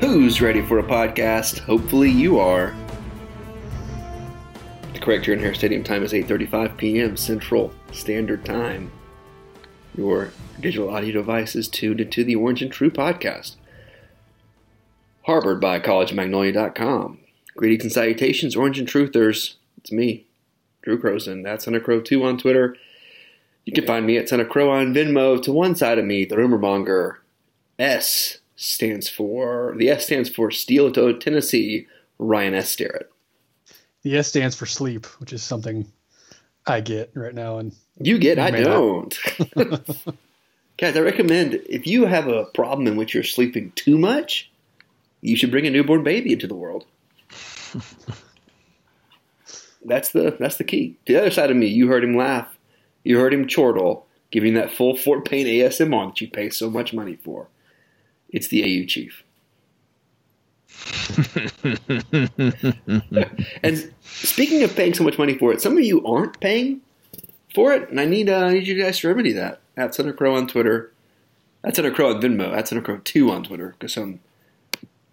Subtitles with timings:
[0.00, 1.58] Who's ready for a podcast?
[1.58, 2.74] Hopefully you are.
[4.94, 7.16] The correct here in Hare Stadium time is 8:35 p.m.
[7.18, 8.90] Central Standard Time.
[9.94, 13.56] Your digital audio device is tuned into the Orange and True podcast.
[15.26, 17.18] Harbored by collegemagnolia.com.
[17.54, 19.56] Greetings and salutations, Orange and Truthers.
[19.76, 20.26] It's me,
[20.80, 21.44] Drew Crowson.
[21.44, 22.74] That's of Crow 2 on Twitter.
[23.66, 25.40] You can find me at of Crow on Venmo.
[25.42, 27.20] To one side of me, the rumor monger,
[27.78, 31.86] S stands for the S stands for Steel Toe, Tennessee.
[32.20, 32.70] Ryan S.
[32.70, 33.10] Starrett.
[34.02, 35.90] The S stands for sleep, which is something
[36.66, 37.58] I get right now.
[37.58, 39.18] And You get, I don't.
[40.78, 44.50] Guys, I recommend if you have a problem in which you're sleeping too much,
[45.22, 46.84] you should bring a newborn baby into the world.
[49.84, 50.98] that's the that's the key.
[51.06, 52.58] To the other side of me, you heard him laugh,
[53.02, 56.92] you heard him chortle, giving that full Fort Payne ASMR that you pay so much
[56.92, 57.48] money for.
[58.30, 59.24] It's the AU chief.
[63.62, 66.80] and speaking of paying so much money for it, some of you aren't paying
[67.54, 69.60] for it, and I need uh, I need you guys to remedy that.
[69.76, 70.92] At Center Crow on Twitter.
[71.64, 72.56] At Center Crow on Venmo.
[72.56, 74.20] At Center Crow 2 on Twitter, because some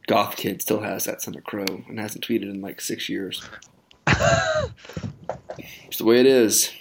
[0.08, 3.44] goth kid still has that Center Crow and hasn't tweeted in like six years.
[4.08, 6.72] it's the way it is.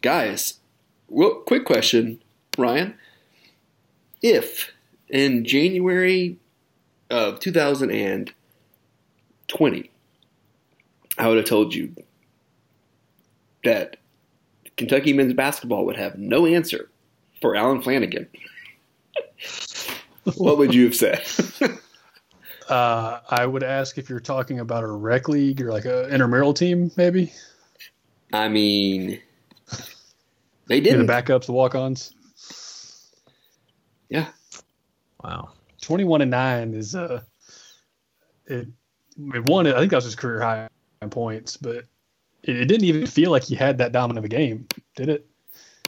[0.00, 0.60] Guys,
[1.08, 2.22] well, quick question,
[2.56, 2.94] Ryan.
[4.22, 4.72] If
[5.16, 6.38] in January
[7.08, 9.90] of 2020,
[11.16, 11.96] I would have told you
[13.64, 13.96] that
[14.76, 16.90] Kentucky men's basketball would have no answer
[17.40, 18.26] for Allen Flanigan,
[20.36, 21.24] what would you have said?
[22.68, 26.52] uh, I would ask if you're talking about a rec league or like a intramural
[26.52, 27.32] team, maybe.
[28.34, 29.18] I mean,
[30.66, 32.12] they Yeah, the backups, the walk-ons.
[34.10, 34.26] Yeah.
[35.26, 35.50] Wow.
[35.82, 37.20] 21 and nine is uh,
[38.46, 38.68] it,
[39.18, 39.66] it won.
[39.66, 40.68] I think that was his career high
[41.02, 41.84] in points, but
[42.44, 45.26] it, it didn't even feel like he had that dominant of a game, did it?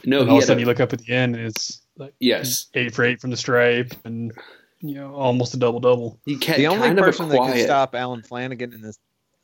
[0.05, 1.81] No, and all of a sudden a- you look up at the end and it's
[1.97, 2.67] like Yes.
[2.73, 4.31] eight for eight from the stripe and
[4.79, 6.19] you know almost a double double.
[6.25, 7.53] He kept The only kind person that quiet.
[7.55, 8.97] can stop Allen Flanigan in this.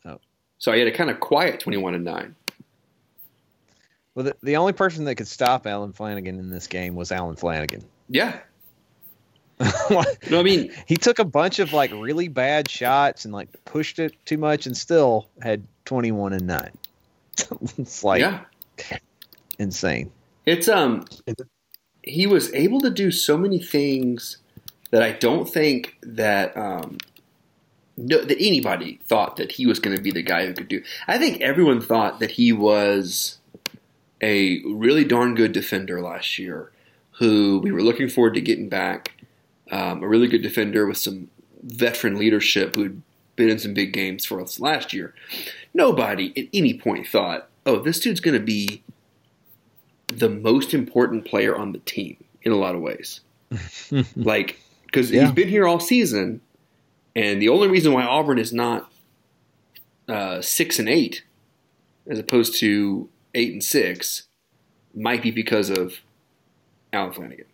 [0.06, 0.20] Oh.
[0.58, 2.36] So he had a kind of quiet 21 and 9.
[4.14, 7.36] Well, the, the only person that could stop Allen Flanigan in this game was Allen
[7.36, 7.84] Flanigan.
[8.08, 8.40] Yeah.
[10.30, 14.00] No, I mean, he took a bunch of like really bad shots and like pushed
[14.00, 16.72] it too much and still had 21 and 9.
[17.78, 18.42] it's like yeah.
[19.60, 20.12] insane.
[20.46, 21.06] It's um
[22.02, 24.38] he was able to do so many things
[24.92, 26.98] that I don't think that um
[27.98, 30.84] no, that anybody thought that he was going to be the guy who could do.
[31.08, 33.38] I think everyone thought that he was
[34.22, 36.72] a really darn good defender last year,
[37.20, 39.12] who we were looking forward to getting back.
[39.72, 41.30] Um, a really good defender with some
[41.64, 43.02] veteran leadership who'd
[43.36, 45.14] been in some big games for us last year.
[45.74, 48.84] Nobody at any point thought, "Oh, this dude's going to be
[50.08, 53.22] the most important player on the team in a lot of ways.
[54.16, 55.24] like, because Yeah.
[55.24, 56.42] he's been here all season,
[57.16, 58.92] and the only reason why Auburn is not
[60.08, 61.24] uh, six and eight,
[62.08, 64.28] as opposed to eight and six,
[64.94, 65.96] might be because of
[66.94, 67.46] Allen Flanigan.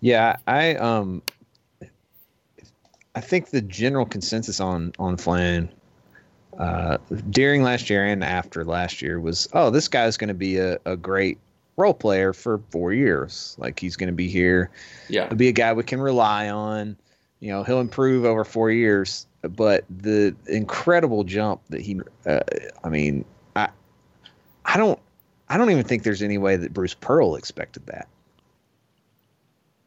[0.00, 1.22] Yeah, I um
[3.14, 5.70] I think the general consensus on on Flan
[6.58, 6.98] uh,
[7.30, 10.78] during last year and after last year was, oh, this guy's going to be a,
[10.84, 11.38] a great
[11.76, 13.56] role player for four years.
[13.58, 14.70] Like he's going to be here,
[15.08, 16.96] Yeah, He'll be a guy we can rely on.
[17.40, 19.26] You know, he'll improve over four years.
[19.42, 22.40] But the incredible jump that he, uh,
[22.84, 23.24] I mean,
[23.56, 23.70] I,
[24.66, 24.98] I don't,
[25.48, 28.06] I don't even think there's any way that Bruce Pearl expected that.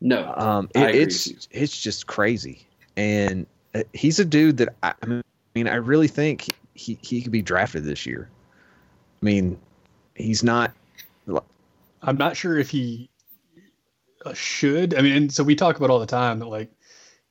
[0.04, 2.68] No, Um, I it, agree it's it's just crazy,
[2.98, 5.22] and uh, he's a dude that I, I
[5.56, 8.30] mean, I really think he he could be drafted this year.
[9.22, 9.58] I mean,
[10.16, 10.72] he's not.
[12.02, 13.10] I'm not sure if he
[14.26, 14.94] uh, should.
[14.94, 16.70] I mean, and so we talk about all the time that like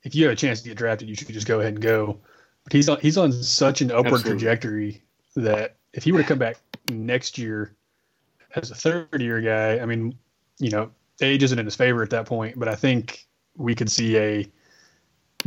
[0.01, 2.17] if you have a chance to get drafted, you should just go ahead and go.
[2.63, 4.31] But he's on he's on such an upward Absolutely.
[4.31, 5.01] trajectory
[5.35, 6.57] that if he were to come back
[6.89, 7.75] next year
[8.55, 10.17] as a third year guy, I mean,
[10.57, 10.89] you know,
[11.21, 13.25] age isn't in his favor at that point, but I think
[13.57, 14.51] we could see a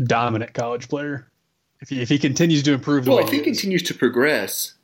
[0.04, 1.26] dominant college player
[1.80, 4.74] if he if he continues to improve the Well, way if he continues to progress,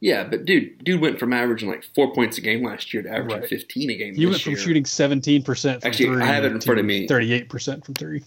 [0.00, 0.24] yeah.
[0.24, 3.40] But dude, dude went from averaging like four points a game last year to averaging
[3.40, 3.48] Right.
[3.48, 4.14] fifteen a game.
[4.14, 4.60] He went from year.
[4.60, 7.06] shooting seventeen percent from Actually, I have it in front of me.
[7.06, 8.22] Thirty-eight percent from three.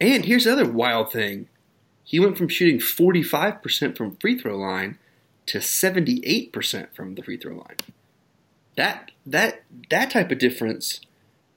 [0.00, 1.48] And here's the other wild thing:
[2.04, 4.98] he went from shooting forty five percent from free throw line
[5.46, 7.76] to seventy eight percent from the free throw line.
[8.78, 11.00] That that that type of difference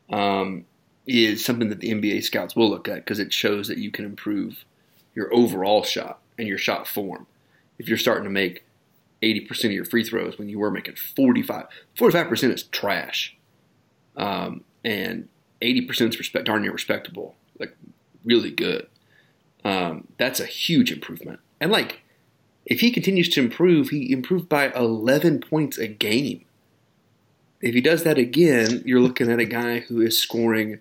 [0.10, 0.66] um,
[1.06, 4.06] is something that the NBA scouts will look at because it shows that you can
[4.06, 4.66] improve
[5.14, 7.28] your overall shot and your shot form.
[7.78, 8.66] If you're starting to make
[9.22, 13.38] 80% of your free throws when you were making 45, 45% is trash.
[14.18, 15.30] Um, and
[15.62, 17.78] 80% is respect, darn near respectable, like
[18.26, 18.88] really good.
[19.64, 21.40] Um, that's a huge improvement.
[21.60, 22.02] And like,
[22.66, 26.46] if he continues to improve, he improved by 11 points a game.
[27.62, 30.80] If he does that again, you're looking at a guy who is scoring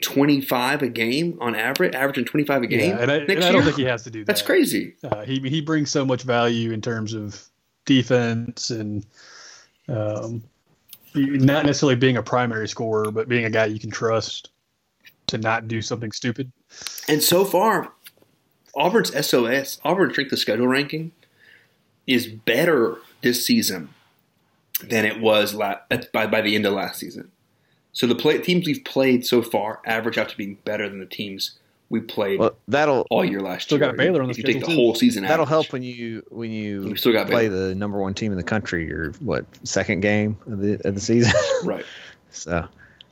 [0.00, 2.90] 25 a game on average, averaging 25 a game.
[2.90, 4.26] Yeah, and I, and I don't think he has to do that.
[4.26, 4.94] That's crazy.
[5.02, 7.42] Uh, he he brings so much value in terms of
[7.84, 9.04] defense and
[9.88, 10.42] um,
[11.14, 14.50] not necessarily being a primary scorer, but being a guy you can trust
[15.28, 16.52] to not do something stupid.
[17.08, 17.92] And so far,
[18.74, 21.12] Auburn's SOS, Auburn Strength of Schedule ranking,
[22.06, 23.88] is better this season
[24.84, 25.76] than it was la-
[26.12, 27.30] by, by the end of last season.
[27.92, 31.06] So the play, teams we've played so far average out to being better than the
[31.06, 31.58] teams
[31.90, 33.86] we played Well, that'll all year last Still year.
[33.88, 34.74] Still got Baylor on the if you take the too.
[34.74, 35.48] whole season that'll average.
[35.48, 37.68] help when you when you We still got play Baylor.
[37.68, 38.86] the number one team in the country.
[38.86, 41.32] Your what second game of the of the season?
[41.64, 41.84] Right.
[42.30, 42.66] so.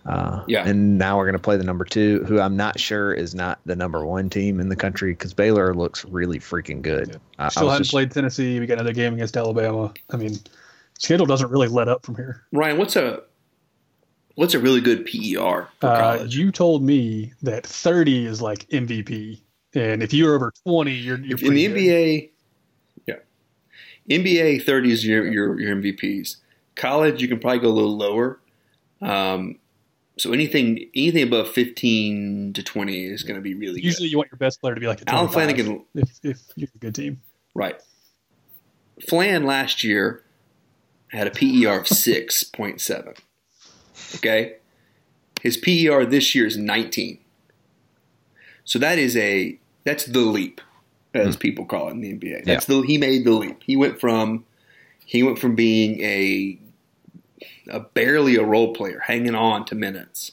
[0.05, 0.69] Uh, Yeah.
[0.69, 3.59] and now we're going to play the number two, who I'm not sure is not
[3.67, 7.19] the number one team in the country because Baylor looks really freaking good.
[7.41, 8.61] I- I Still was hadn't just- played Tennessee.
[8.61, 9.93] We got another game against Alabama.
[10.11, 10.39] I mean,
[10.98, 12.43] schedule doesn't really let up from here.
[12.52, 13.22] Ryan, what's a
[14.34, 16.37] what's a really good PER for Uh, college?
[16.37, 19.40] you told me that 30 is like MVP,
[19.75, 21.76] and if you're over 20, you're, you're in the good.
[21.76, 22.31] NBA,
[23.06, 23.14] yeah,
[24.10, 26.37] NBA thirty is your, your your MVPs.
[26.75, 28.38] College, you can probably go a little lower.
[29.00, 29.58] Um,
[30.19, 34.31] so anything anything above fifteen to twenty is going to be really Usually, you want
[34.31, 36.94] your best player to be like a Allen 25 Flanigan- if, if you're a good
[36.94, 37.20] team.
[37.54, 37.76] Right.
[39.08, 40.22] Flan last year
[41.08, 43.14] had a PER of six point seven.
[44.17, 44.56] Okay,
[45.41, 47.19] his PER this year is nineteen.
[48.64, 50.61] So that is a that's the leap,
[51.14, 51.41] as hmm.
[51.41, 52.44] people call it in the NBA.
[52.44, 53.62] That's the he made the leap.
[53.62, 54.44] He went from
[55.05, 56.58] he went from being a
[57.69, 60.32] a barely a role player, hanging on to minutes,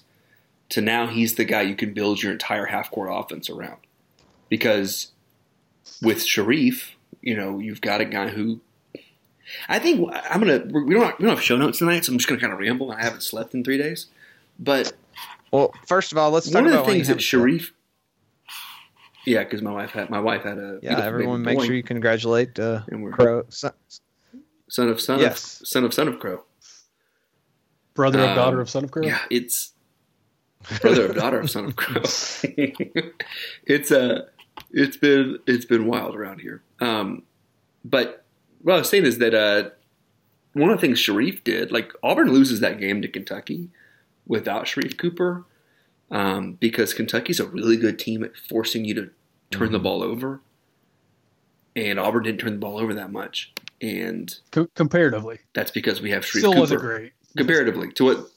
[0.70, 3.78] to now he's the guy you can build your entire half court offense around.
[4.50, 5.12] Because
[6.02, 6.92] with Sharife,
[7.22, 8.62] you know, you've got a guy who
[9.68, 12.28] I think I'm gonna we don't we don't have show notes tonight, so I'm just
[12.30, 12.92] gonna kind of ramble.
[12.92, 14.07] I haven't slept in three days,
[14.60, 14.94] but
[15.51, 17.72] Well, first of all, let's talk one of the things that have- Sharife.
[19.25, 21.84] Yeah, because my wife had my wife had a Yeah, everyone, make boy, sure you
[21.84, 23.45] congratulate uh, And we're- Crow.
[23.50, 23.72] Son,
[24.69, 25.62] son of son Yes.
[25.62, 26.44] of son of son of crow.
[27.94, 29.04] Brother of Um, daughter of son of Crow.
[29.04, 29.72] Yeah, it's
[30.81, 32.01] brother of daughter of son of crow.
[33.66, 34.25] it's uh
[34.72, 36.62] it's been it's been wild around here.
[36.79, 37.24] Um,
[37.86, 38.23] but
[38.63, 39.70] what I was saying is that uh,
[40.53, 43.70] one of the things Sharife did, like Auburn loses that game to Kentucky
[44.25, 45.46] without Sharife Cooper,
[46.10, 49.10] um, because Kentucky's a really good team at forcing you to
[49.51, 50.41] turn the ball over,
[51.75, 56.12] and Auburn didn't turn the ball over that much, and Co- comparatively, that's because we
[56.12, 56.39] have Sharife Cooper.
[56.39, 57.13] still Cooper wasn't great.
[57.38, 58.27] comparatively to what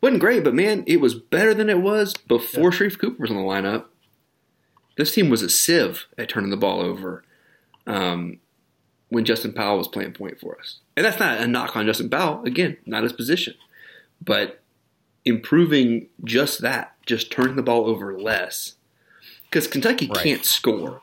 [0.00, 3.36] wasn't great, but man, it was better than it was before Sharife Cooper was on
[3.36, 3.84] the lineup.
[4.96, 7.24] This team was a sieve at turning the ball over
[7.86, 8.38] um,
[9.12, 12.08] when Justin Powell was playing point for us, and that's not a knock on Justin
[12.08, 12.42] Powell.
[12.44, 13.54] Again, not his position,
[14.24, 14.62] but
[15.26, 18.74] improving just that, just turning the ball over less,
[19.44, 20.24] because Kentucky Right.
[20.24, 21.02] can't score.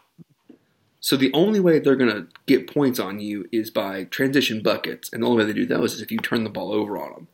[1.00, 5.10] So the only way they're going to get points on you is by transition buckets,
[5.14, 7.14] and the only way they do those is if you turn the ball over on
[7.14, 7.28] them.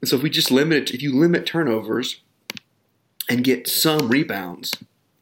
[0.00, 2.20] And so if we just limit it, if you limit turnovers
[3.30, 4.72] and get some rebounds,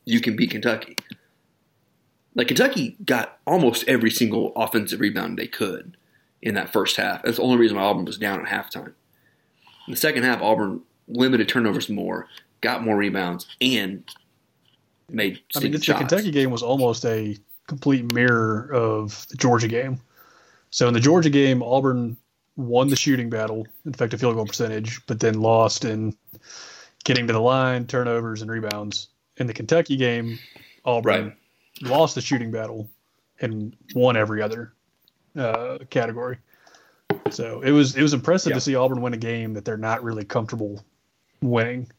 [0.04, 0.96] you can beat Kentucky.
[2.34, 5.96] Like Kentucky got almost every single offensive rebound they could
[6.40, 7.22] in that first half.
[7.22, 8.94] That's the only reason why Auburn was down at halftime.
[9.86, 12.28] In the second half, Auburn limited turnovers more,
[12.60, 14.04] got more rebounds, and
[15.10, 15.98] made I mean, the, shots.
[15.98, 17.36] Kentucky game was almost a
[17.66, 20.00] complete mirror of the Georgia game.
[20.70, 22.16] So in the Georgia game, Auburn
[22.56, 26.16] won the shooting battle, effective field goal percentage, but then lost in
[27.04, 29.08] getting to the line, turnovers, and rebounds.
[29.38, 30.38] In the Kentucky game,
[30.84, 31.36] Auburn Right.
[31.82, 32.88] Lost the shooting battle
[33.40, 34.72] and won every other
[35.36, 36.38] uh, category.
[37.30, 38.54] So it was it was impressive Yeah.
[38.54, 40.82] to see Auburn win a game that they're not really comfortable
[41.40, 41.90] winning.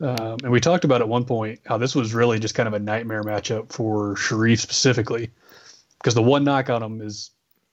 [0.00, 2.72] Um, and we talked about at one point how this was really just kind of
[2.72, 5.30] a nightmare matchup for Sharife specifically,
[5.98, 7.30] because the one knock on him is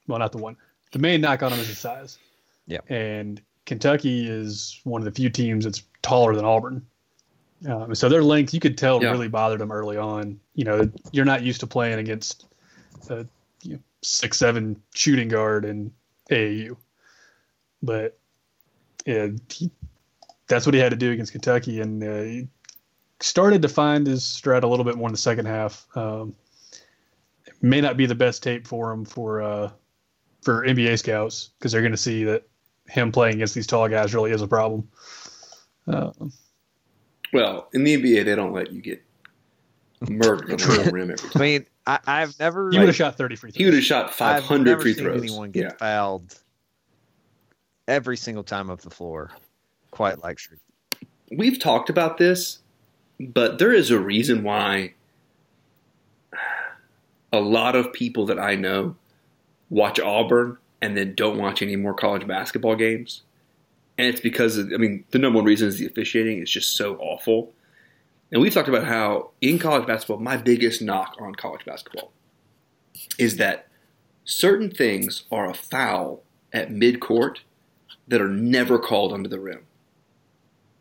[0.07, 0.57] well, not the one.
[0.91, 2.17] The main knock on him is his size.
[2.65, 2.79] Yeah.
[2.89, 6.85] And Kentucky is one of the few teams that's taller than Auburn.
[7.67, 9.11] Um, so their length, you could tell, Yeah.
[9.11, 10.39] really bothered them early on.
[10.57, 12.45] You know, you're not used to playing against
[13.09, 13.25] a
[13.61, 15.93] you know, six seven shooting guard in
[16.29, 16.75] AAU,
[17.81, 18.17] but
[19.05, 19.71] yeah, he,
[20.47, 22.47] that's what he had to do against Kentucky, and uh, he
[23.21, 25.87] started to find his stride a little bit more in the second half.
[25.95, 26.35] Um,
[27.61, 29.71] may not be the best tape for him for uh,
[30.41, 32.47] for NBA scouts because they're going to see that
[32.87, 34.87] him playing against these tall guys really is a problem.
[35.87, 36.31] Um,
[37.33, 39.03] Well, in the NBA, they don't let you get
[40.09, 42.69] murdered on the rim every I mean, I, I've never.
[42.71, 43.57] he would have shot 30 free throws.
[43.57, 45.21] He would have shot 500 free throws.
[45.21, 45.71] anyone get Yeah.
[45.77, 46.39] fouled
[47.87, 49.31] every single time off the floor,
[49.91, 50.59] quite like Sharife.
[51.31, 52.59] We've talked about this,
[53.19, 54.93] but there is a reason why
[57.33, 58.95] a lot of people that I know
[59.69, 63.23] watch Auburn and then don't watch any more college basketball games.
[63.97, 66.77] And it's because, of, I mean, the number one reason is the officiating is just
[66.77, 67.51] so awful.
[68.31, 72.11] And we've talked about how in college basketball, my biggest knock on college basketball
[73.17, 73.67] is that
[74.25, 77.39] certain things are a foul at midcourt
[78.07, 79.65] that are never called under the rim.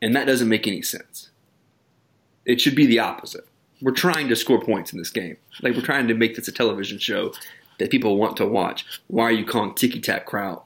[0.03, 1.31] And that doesn't make any sense.
[2.45, 3.47] It should be the opposite.
[3.81, 5.37] We're trying to score points in this game.
[5.63, 7.33] Like we're trying to make this a television show
[7.79, 9.01] that people want to watch.
[9.07, 10.63] Why are you calling ticky tack crowd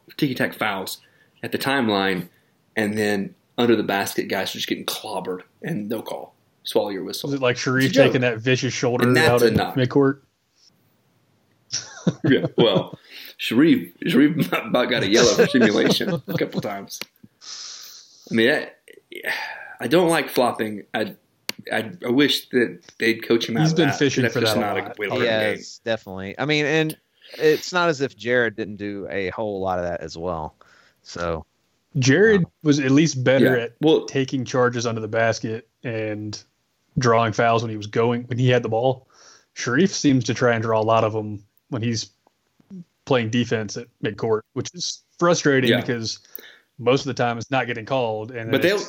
[0.57, 1.01] fouls
[1.43, 2.29] at the timeline
[2.77, 6.35] and then under the basket guys are just getting clobbered and no call.
[6.63, 7.31] Swallow your whistle.
[7.31, 8.07] Was it like Sharife It's a joke.
[8.09, 10.21] taking that vicious shoulder And out a at midcourt?
[12.25, 12.99] yeah, well,
[13.39, 16.99] Sharife Sharife about got a yellow for simulation a couple times.
[18.31, 18.71] I mean, I,
[19.81, 20.85] I don't like flopping.
[20.95, 21.15] I,
[21.73, 23.63] I I wish that they'd coach him out.
[23.63, 23.99] He's of been that.
[23.99, 24.99] fishing That's for just that a not lot.
[24.99, 25.23] way to game.
[25.23, 26.39] Yes, definitely.
[26.39, 26.97] I mean, and
[27.35, 30.57] it's not as if Jared didn't do a whole lot of that as well.
[31.03, 31.45] So
[31.99, 33.63] Jared um, was at least better Yeah.
[33.65, 36.43] at Well, taking charges under the basket and
[36.99, 39.07] drawing fouls when he was going when he had the ball.
[39.57, 42.11] Sharife seems to try and draw a lot of them when he's
[43.05, 45.81] playing defense at midcourt, which is frustrating Yeah.
[45.81, 46.19] because
[46.79, 48.31] most of the time it's not getting called.
[48.31, 48.81] And but they'll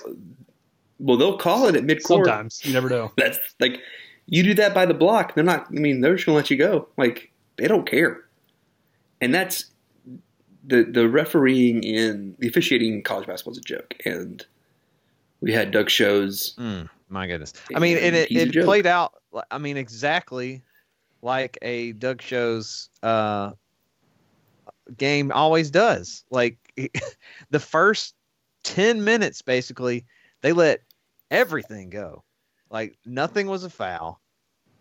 [0.99, 2.25] well they'll call it at midcourt.
[2.25, 3.11] sometimes you never know.
[3.17, 3.79] That's like
[4.27, 5.35] you do that by the block.
[5.35, 5.65] They're not.
[5.67, 6.87] I mean, they're just gonna let you go.
[6.97, 8.21] Like they don't care.
[9.19, 9.65] And that's
[10.65, 13.95] the the refereeing in the officiating in college basketball is a joke.
[14.05, 14.45] And
[15.41, 16.55] we had Doug Shows.
[16.57, 17.53] mm, my goodness.
[17.75, 19.13] I mean, and it, it played out.
[19.51, 20.63] I mean, exactly
[21.21, 23.51] like a Doug Shows uh,
[24.97, 26.23] game always does.
[26.31, 26.57] Like
[27.51, 28.15] the first
[28.63, 30.05] ten minutes, basically,
[30.41, 30.81] they let
[31.29, 32.23] everything go.
[32.69, 34.21] Like nothing was a foul.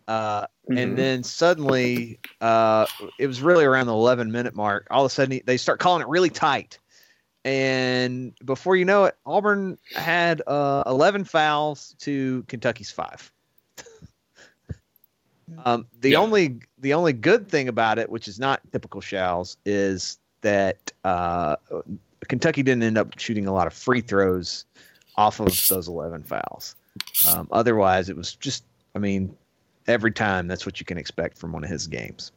[0.08, 0.78] Uh, Mhm.
[0.78, 2.86] and then suddenly uh,
[3.18, 6.02] it was really around the 11 minute mark all of a sudden they start calling
[6.02, 6.79] it really tight
[7.44, 13.32] and before you know it auburn had uh, 11 fouls to kentucky's five
[15.64, 16.18] um, the Yeah.
[16.18, 21.56] only the only good thing about it which is not typical shells is that uh,
[22.28, 24.66] kentucky didn't end up shooting a lot of free throws
[25.16, 26.76] off of those 11 fouls
[27.26, 29.34] um, otherwise it was just i mean
[29.90, 30.46] every time.
[30.46, 32.32] That's what you can expect from one of his games.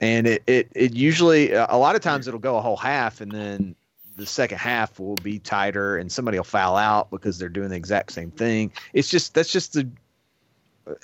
[0.00, 3.32] And it, it, it usually, a lot of times it'll go a whole half and
[3.32, 3.74] then
[4.16, 7.76] the second half will be tighter and somebody will foul out because they're doing the
[7.76, 8.72] exact same thing.
[8.92, 9.88] It's just, that's just the,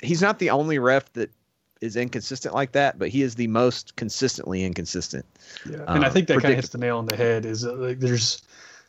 [0.02, 1.30] he's not the only ref that
[1.80, 5.26] is inconsistent like that, but he is the most consistently inconsistent.
[5.68, 7.44] Yeah, and I Uh, think that kind of hits the nail on the head.
[7.44, 8.42] Is that, like there's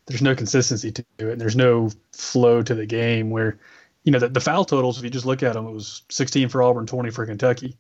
[0.05, 3.31] there's no consistency to it, and there's no flow to the game.
[3.31, 3.57] Where
[4.03, 6.49] you know the, the foul totals, if you just look at them, it was 16
[6.49, 7.75] for Auburn, 20 for Kentucky,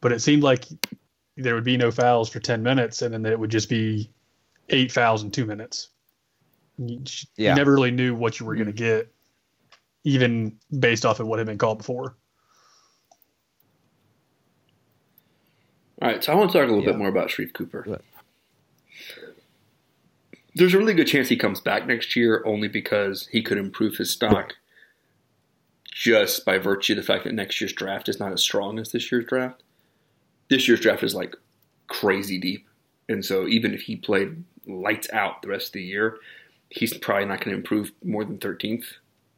[0.00, 0.64] but it seemed like
[1.38, 4.10] there would be no fouls for 10 minutes, and then it would just be
[4.70, 5.88] eight fouls in two minutes.
[6.76, 9.00] You, just- you never really knew what you were going to mm-hmm.
[9.00, 9.12] get,
[10.04, 12.16] even based off of what had been called before.
[16.00, 16.92] All right, so I want to talk a little Yeah.
[16.92, 17.82] bit more about Sharife Cooper.
[17.82, 18.02] Good.
[20.54, 23.96] There's a really good chance he comes back next year, only because he could improve
[23.96, 24.54] his stock
[25.84, 28.90] just by virtue of the fact that next year's draft is not as strong as
[28.90, 29.62] this year's draft.
[30.50, 31.34] This year's draft is like
[31.88, 32.66] crazy deep,
[33.08, 36.16] and so even if he played lights out the rest of the year,
[36.70, 38.84] he's probably not going to improve more than 13th,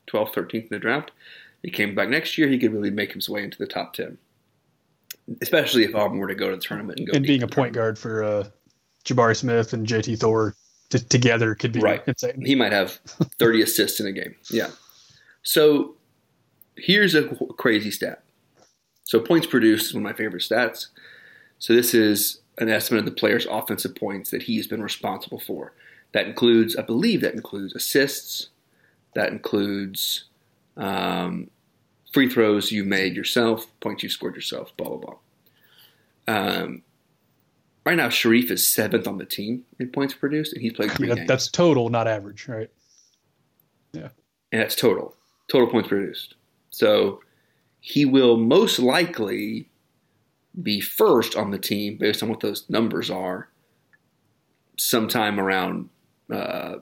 [0.08, 1.10] 12th, 13th in the draft.
[1.62, 3.92] If He came back next year, he could really make his way into the top
[3.94, 4.18] 10.
[5.42, 7.72] Especially if Auburn were to go to the tournament and go and being a point
[7.72, 8.48] guard for uh,
[9.04, 10.54] Jabari Smith and JT Thor
[10.90, 12.02] t- together could be Right.
[12.06, 12.42] insane.
[12.44, 12.92] he might have
[13.38, 14.34] 30 assists in a game.
[14.50, 14.70] Yeah.
[15.42, 15.94] So
[16.76, 18.24] here's a qu- crazy stat.
[19.04, 20.86] So points produced is one of my favorite stats.
[21.60, 25.38] So this is an estimate of the player's offensive points that he has been responsible
[25.38, 25.72] for.
[26.12, 28.48] That includes, I believe, that includes assists.
[29.14, 30.24] That includes
[30.76, 31.50] um,
[32.12, 35.16] free throws you made yourself, points you scored yourself, blah blah blah.
[36.26, 36.82] Um,
[37.84, 41.08] right now, Sharife is seventh on the team in points produced, and he's played three
[41.08, 42.70] Yeah, games that's total, not average, right?
[43.92, 44.08] Yeah,
[44.52, 45.14] and that's total
[45.50, 46.34] total points produced.
[46.70, 47.20] So
[47.80, 49.69] he will most likely
[50.60, 53.48] be first on the team based on what those numbers are
[54.76, 55.88] sometime around
[56.32, 56.76] uh,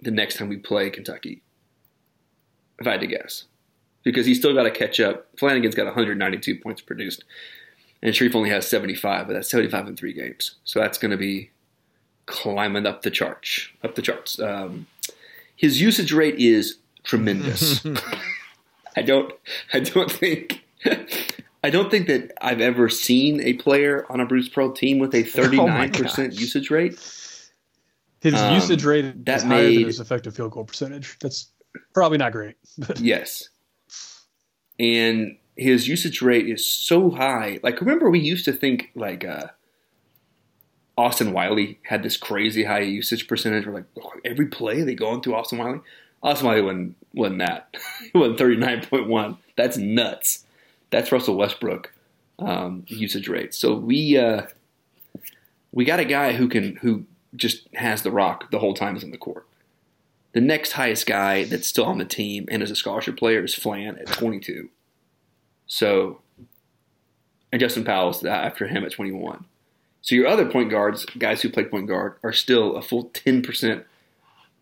[0.00, 1.42] the next time we play Kentucky.
[2.78, 3.44] If I had to guess,
[4.02, 5.34] because he's still got to catch up.
[5.36, 7.24] Flanigan's got 192 points produced,
[8.02, 10.56] and Sharife only has 75, but that's 75 in three games.
[10.64, 11.50] So that's going to be
[12.26, 13.68] climbing up the charts.
[13.84, 14.40] Up the charts.
[14.40, 14.86] Um,
[15.54, 17.84] his usage rate is tremendous.
[18.96, 19.32] I don't
[19.72, 20.64] I don't think
[21.62, 25.14] I don't think that I've ever seen a player on a Bruce Pearl team with
[25.14, 26.40] a 39% gosh.
[26.40, 26.92] usage rate.
[28.20, 31.16] His Um, usage rate that is higher made- than his effective field goal percentage.
[31.20, 31.48] That's
[31.94, 32.56] probably not great.
[32.78, 33.48] But Yes.
[34.78, 37.60] And his usage rate is so high.
[37.62, 39.48] Like remember we used to think like uh
[40.96, 43.66] Austin Wiley had this crazy high usage percentage.
[43.66, 45.80] We're like "Oh, every play they go into Austin Wiley.
[46.22, 47.76] Austin Wiley wasn't, wasn't that.
[48.12, 49.38] he wasn't thirty nine point one.
[49.56, 50.41] That's nuts.
[50.92, 51.92] That's Russell Westbrook
[52.38, 53.54] um, usage rate.
[53.54, 54.42] So we uh,
[55.72, 59.02] we got a guy who can who just has the rock the whole time he's
[59.02, 59.46] in the court.
[60.32, 63.54] The next highest guy that's still on the team and is a scholarship player is
[63.54, 64.68] Flan at 22.
[65.66, 66.20] So,
[67.50, 69.44] and Justin Powell's after him at 21.
[70.00, 73.84] So your other point guards, guys who play point guard, are still a full 10%,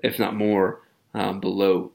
[0.00, 0.80] if not more,
[1.14, 1.92] um, below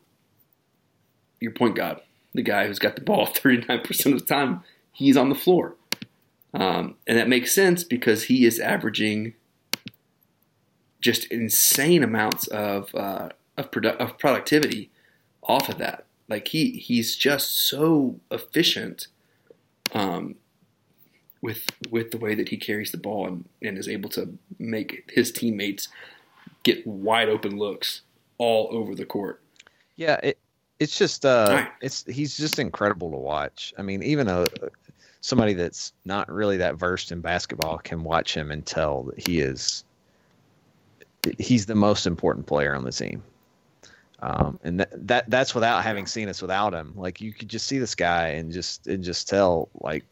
[1.39, 1.99] your point guard.
[2.35, 5.75] The guy who's got the ball 39% of the time, he's on the floor.
[6.53, 9.33] Um, and that makes sense because he is averaging
[11.01, 14.89] just insane amounts of uh, of, produ- of productivity
[15.43, 16.05] off of that.
[16.27, 19.07] Like he he's just so efficient
[19.93, 20.35] um,
[21.41, 25.11] with with the way that he carries the ball and, and is able to make
[25.13, 25.89] his teammates
[26.63, 28.01] get wide open looks
[28.37, 29.41] all over the court.
[29.95, 30.39] Yeah, it
[30.85, 31.67] it's just uh Right.
[31.81, 33.73] it's he's just incredible to watch.
[33.75, 34.45] I mean, even a
[35.21, 39.39] somebody that's not really that versed in basketball can watch him and tell that he
[39.39, 39.83] is
[41.39, 43.23] he's the most important player on the team.
[44.19, 46.93] Um, and that, that that's without having seen us without him.
[46.95, 50.05] Like you could just see this guy and just and just tell like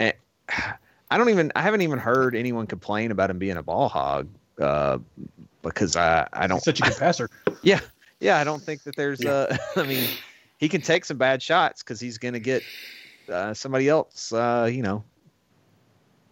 [0.00, 0.12] and
[1.08, 4.26] I don't even I haven't even heard anyone complain about him being a ball hog
[4.60, 4.98] uh,
[5.62, 7.30] because I I don't he's such a good passer.
[7.62, 7.78] yeah,
[8.26, 8.38] yeah.
[8.38, 9.20] I don't think that there's.
[9.24, 10.08] Uh, I mean,
[10.58, 12.62] he can take some bad shots because he's going to get
[13.32, 14.32] uh, somebody else.
[14.32, 15.04] Uh, you know,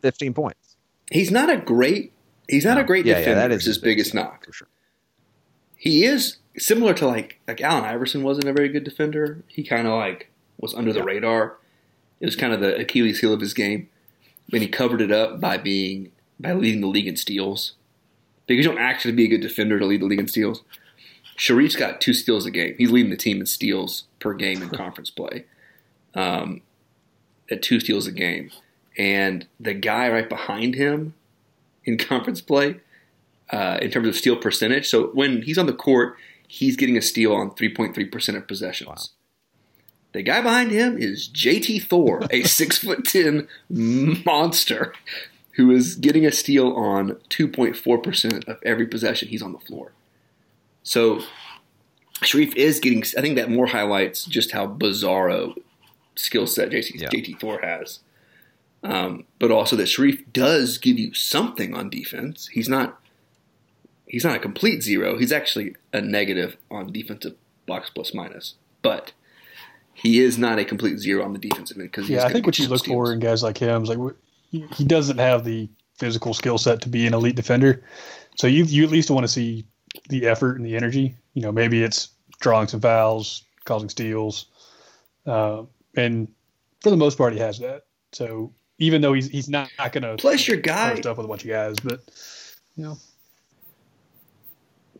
[0.03, 0.77] fifteen points.
[1.11, 2.13] He's not a great
[2.49, 3.41] he's not a great Yeah, yeah, defender.
[3.41, 4.47] that is is his biggest knock.
[4.47, 4.69] for sure.
[5.77, 9.43] He is similar to like like Allen Iverson wasn't a very good defender.
[9.49, 11.59] He kind of like was under the radar.
[12.21, 13.89] It was kind of the Achilles heel of his game.
[14.53, 17.75] And he covered it up by being by leading the league in steals.
[18.47, 20.63] Because you don't actually be a good defender to lead the league in steals.
[21.37, 22.75] Sharife's got two steals a game.
[22.79, 25.47] He's leading the team in steals per game in conference play.
[26.15, 26.63] Um,
[27.51, 28.51] at two steals a game.
[28.97, 31.15] And the guy right behind him
[31.85, 32.81] in conference play,
[33.51, 36.17] uh, in terms of steal percentage, so when he's on the court,
[36.49, 39.11] he's getting a steal on 3.3% of possessions.
[40.13, 44.95] The guy behind him is JT Thor, a six foot ten monster,
[45.53, 49.93] who is getting a steal on 2.4% of every possession he's on the floor.
[50.85, 51.21] So
[52.21, 55.55] Sharife is getting, I think that more highlights just how bizarro
[56.15, 57.09] skill set JT, Yeah.
[57.09, 58.01] JT Thor has.
[58.85, 62.49] Um, but also that Sharife does give you something on defense.
[62.49, 63.01] He's not
[64.07, 65.19] he's not a complete zero.
[65.19, 67.35] He's actually a negative on defensive
[67.67, 68.55] blocks plus minus.
[68.83, 69.13] But
[69.95, 72.59] he is not a complete zero on the defensive end because Yeah, I think what
[72.59, 74.15] you look for in guys like him is like
[74.51, 77.83] he he doesn't have the physical skill set to be an elite defender.
[78.37, 79.65] So you you at least want to see
[80.09, 81.15] the effort and the energy.
[81.35, 84.47] You know, maybe it's drawing some fouls, causing steals,
[85.27, 85.63] uh,
[85.97, 86.29] and
[86.83, 87.85] for the most part, he has that.
[88.13, 91.29] So even though he's he's not, not going to Plus your guy- stuff with a
[91.29, 92.01] bunch of guys, but
[92.77, 92.97] you know,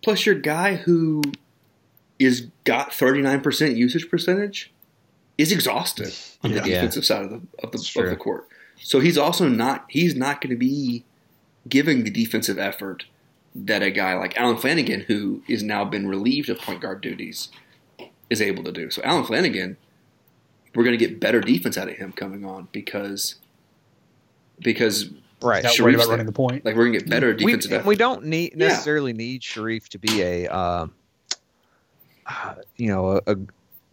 [0.03, 1.23] Plus, your guy who
[2.19, 4.71] is got 39% usage percentage
[5.39, 6.63] is exhausted on the Yeah.
[6.63, 8.47] defensive side of the of the, of the court.
[8.81, 11.05] So he's also not he's not going to be
[11.69, 13.07] giving the defensive effort
[13.55, 17.49] that a guy like Allen Flanigan, who is now been relieved of point guard duties,
[18.31, 18.91] is able to do.
[18.91, 19.77] So Allen Flanigan,
[20.75, 23.37] we're going to get better defense out of him coming on because
[24.61, 25.11] because
[25.43, 25.63] Right.
[25.63, 26.11] Not Sharife's worried about there.
[26.13, 26.65] running the point.
[26.65, 27.89] like we're going to get better we, defensive and effort.
[27.89, 28.69] we don't need Yeah.
[28.69, 30.95] necessarily need Sharif to be a um,
[32.27, 33.37] uh, you know a, a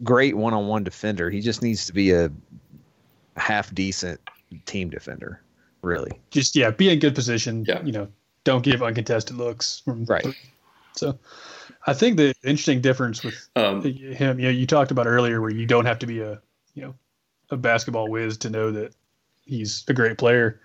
[0.02, 1.28] great one-on-one defender.
[1.30, 2.30] He just needs to be a
[3.36, 4.18] half decent
[4.64, 5.42] team defender,
[5.82, 6.12] really.
[6.30, 7.64] Just yeah, be in good position.
[7.68, 7.82] Yeah.
[7.82, 8.08] You know,
[8.44, 9.80] don't give uncontested looks.
[9.84, 10.26] From, Right.
[10.94, 11.18] So,
[11.86, 15.50] I think the interesting difference with um, him, you know, you talked about earlier where
[15.50, 16.40] you don't have to be a
[16.74, 16.94] you know
[17.50, 18.94] a basketball whiz to know that
[19.44, 20.60] he's a great player.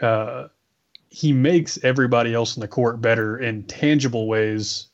[0.00, 0.48] Uh,
[1.08, 4.86] he makes everybody else in the court better in tangible ways.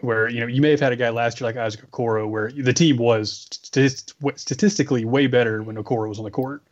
[0.00, 2.50] Where you know you may have had a guy last year like Isaac Okoro, where
[2.50, 6.62] the team was statist- statistically way better when Okoro was on the court,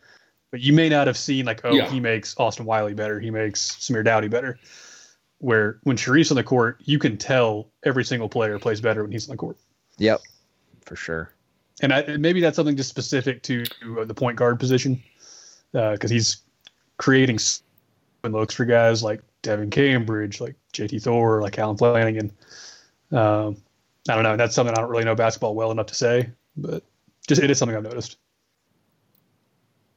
[0.51, 1.89] but you may not have seen like oh Yeah.
[1.91, 4.59] he makes Austin Wiley better, he makes Samir Doughty better.
[5.39, 9.11] Where when Sharife's on the court, you can tell every single player plays better when
[9.13, 9.57] he's on the court
[9.99, 10.21] Yep,
[10.85, 11.33] for sure.
[11.83, 13.65] and I, maybe that's something just specific to
[13.99, 15.03] uh, the point guard position
[15.73, 16.43] because he's
[16.99, 17.39] creating
[18.25, 22.31] looks for guys like Devin Cambridge, like JT Thor, like Allen Flanigan.
[23.11, 23.57] Um,
[24.09, 24.37] I don't know.
[24.37, 26.83] That's something I don't really know basketball well enough to say, but
[27.27, 28.19] just it is something I've noticed.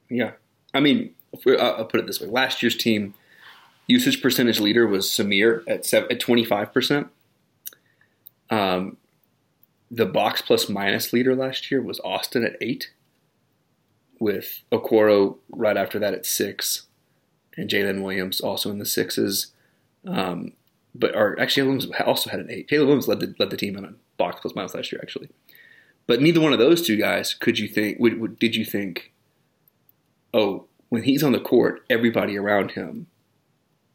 [0.10, 0.32] Yeah,
[0.74, 1.14] I mean,
[1.46, 3.14] we, I'll put it this way: last year's team
[3.88, 7.08] usage percentage leader was Samir at at twenty five percent.
[8.50, 8.98] Um,
[9.90, 12.92] the box plus minus leader last year was Austin at eight,
[14.20, 16.88] with Okoro right after that at six,
[17.58, 19.48] and Jaylin Williams also in the sixes.
[20.06, 20.54] Um,
[20.96, 22.70] but or actually, Williams also had an eight.
[22.70, 25.30] Jaylin Williams led the led the team in a box plus minus last year, actually.
[26.06, 29.13] But neither one of those two guys could you think would, would did you think
[30.34, 33.08] oh, when he's on the court, everybody around him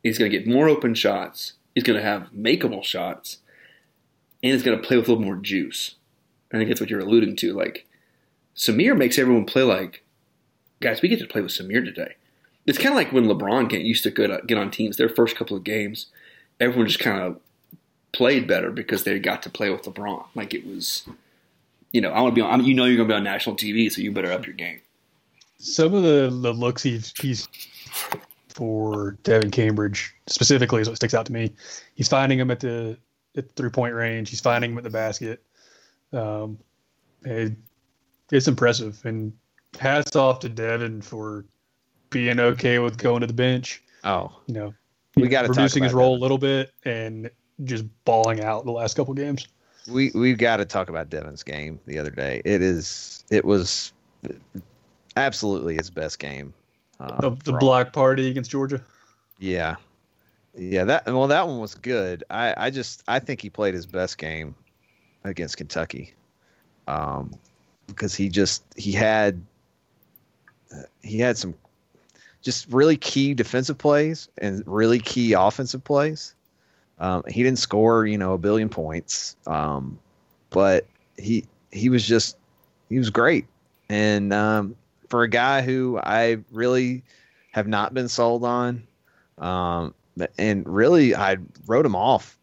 [0.02, 1.54] is going to get more open shots.
[1.74, 3.38] He's going to have makeable shots,
[4.42, 5.96] and he's going to play with a little more juice.
[6.52, 7.52] I think that's what you're alluding to.
[7.52, 7.86] Like
[8.56, 10.04] Samir makes everyone play like,
[10.80, 12.14] guys, we get to play with Samir today.
[12.66, 14.96] It's kind of like when LeBron get used to get get on teams.
[14.96, 16.06] Their first couple of games,
[16.60, 17.38] everyone just kind of
[18.12, 20.26] played better because they got to play with LeBron.
[20.34, 21.08] Like it was,
[21.92, 22.64] you know, I want to be on.
[22.64, 24.80] You know, you're going to be on national TV, so you better up your game.
[25.58, 27.48] Some of the, the looks he's, he's
[28.48, 31.52] for Devin Cambridge specifically is what sticks out to me.
[31.94, 32.98] He's finding him at the
[33.36, 34.30] at three point range.
[34.30, 35.42] He's finding him at the basket.
[36.12, 36.58] Um,
[37.24, 37.52] it,
[38.32, 39.00] it's impressive.
[39.04, 39.32] And
[39.78, 41.44] hats off to Devin for
[42.10, 43.82] being okay with going to the bench.
[44.04, 44.74] Oh, You know,
[45.16, 46.18] We gotta talk reducing his role Devin.
[46.18, 47.30] a little bit and
[47.64, 49.48] just balling out the last couple games.
[49.90, 52.40] we we've got to talk about Devin's game the other day.
[52.44, 53.92] It is it was
[55.18, 56.54] absolutely his best game.
[57.00, 58.82] Uh, The, the block party against Georgia.
[59.38, 59.76] Yeah,
[60.56, 60.84] yeah.
[60.84, 62.24] That well, that one was good.
[62.30, 64.54] I I just I think he played his best game
[65.24, 66.14] against Kentucky,
[66.86, 67.32] um,
[67.86, 69.40] because he just he had
[71.02, 71.54] he had some
[72.42, 76.34] just really key defensive plays and really key offensive plays.
[76.98, 79.98] Um, he didn't score, you know, a billion points, um,
[80.50, 82.36] but he he was just
[82.88, 83.46] he was great.
[83.88, 84.76] And um,
[85.08, 87.04] for a guy who I really
[87.52, 88.86] have not been sold on,
[89.38, 89.94] um,
[90.38, 92.38] and really I wrote him off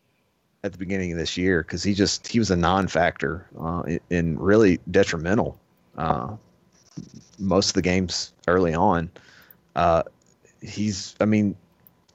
[0.63, 4.39] at the beginning of this year because he just he was a non-factor uh, and
[4.39, 5.59] really detrimental
[5.97, 6.35] uh,
[7.37, 9.09] most of the games early on.
[9.75, 10.03] Uh,
[10.61, 11.55] he's, I mean,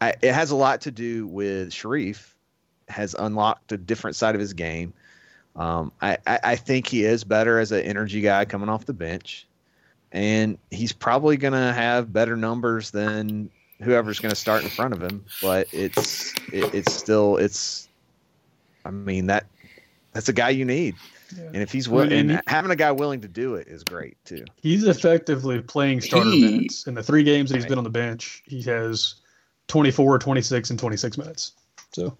[0.01, 2.35] I, it has a lot to do with Sharife
[2.89, 4.93] has unlocked a different side of his game.
[5.57, 8.93] Um, I, I, I think he is better as an energy guy coming off the
[8.93, 9.47] bench,
[10.13, 13.51] and he's probably going to have better numbers than
[13.83, 15.25] whoever's going to start in front of him.
[15.43, 17.89] But it's it, it's still it's.
[18.85, 19.47] I mean that
[20.13, 20.97] that's a guy you need,
[21.39, 24.17] and if he's willing, and and having a guy willing to do it is great
[24.25, 24.45] too.
[24.63, 26.87] He's effectively playing starter He- minutes.
[26.87, 29.17] In the three games that he's been on the bench, he has
[29.69, 31.53] 24, 26, and 26 minutes.
[31.93, 32.17] So,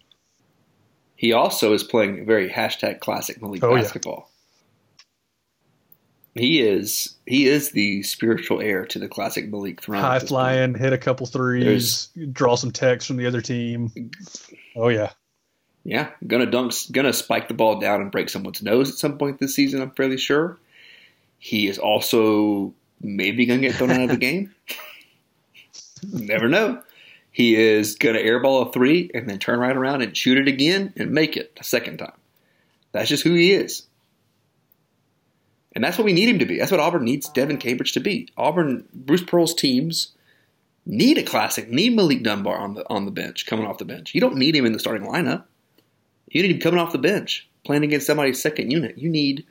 [1.17, 3.83] He also is playing very hashtag classic Malik Oh, yeah.
[3.83, 4.30] basketball.
[6.35, 10.01] He is he is the spiritual heir to the classic Malik throne.
[10.01, 14.11] high flying, hit a couple threes, draw some text from the other team.
[14.77, 15.11] Oh, yeah.
[15.83, 19.41] Yeah, gonna dunk, gonna spike the ball down and break someone's nose at some point
[19.41, 19.81] this season.
[19.81, 20.59] I'm fairly sure.
[21.39, 24.55] He is also maybe gonna get thrown out of the game.
[26.13, 26.83] Never know.
[27.33, 30.93] He is gonna airball a three and then turn right around and shoot it again
[30.97, 32.13] and make it a second time.
[32.93, 33.87] That's just who he is.
[35.75, 36.59] And that's what we need him to be.
[36.59, 38.29] That's what Auburn needs Devin Cambridge to be.
[38.37, 40.13] Auburn, Bruce Pearl's teams
[40.85, 44.15] need a classic, need Malik Dunbar on the on the bench, coming off the bench.
[44.15, 45.45] You don't need him in the starting lineup.
[46.29, 48.99] You need him coming off the bench, playing against somebody's second unit.
[48.99, 49.47] You need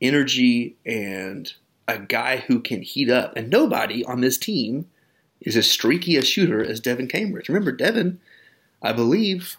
[0.00, 1.52] energy and
[1.88, 3.36] a guy who can heat up.
[3.36, 4.86] And nobody on this team
[5.40, 7.48] is as streaky a shooter as Devin Cambridge.
[7.48, 8.20] Remember, Devin,
[8.82, 9.56] I believe,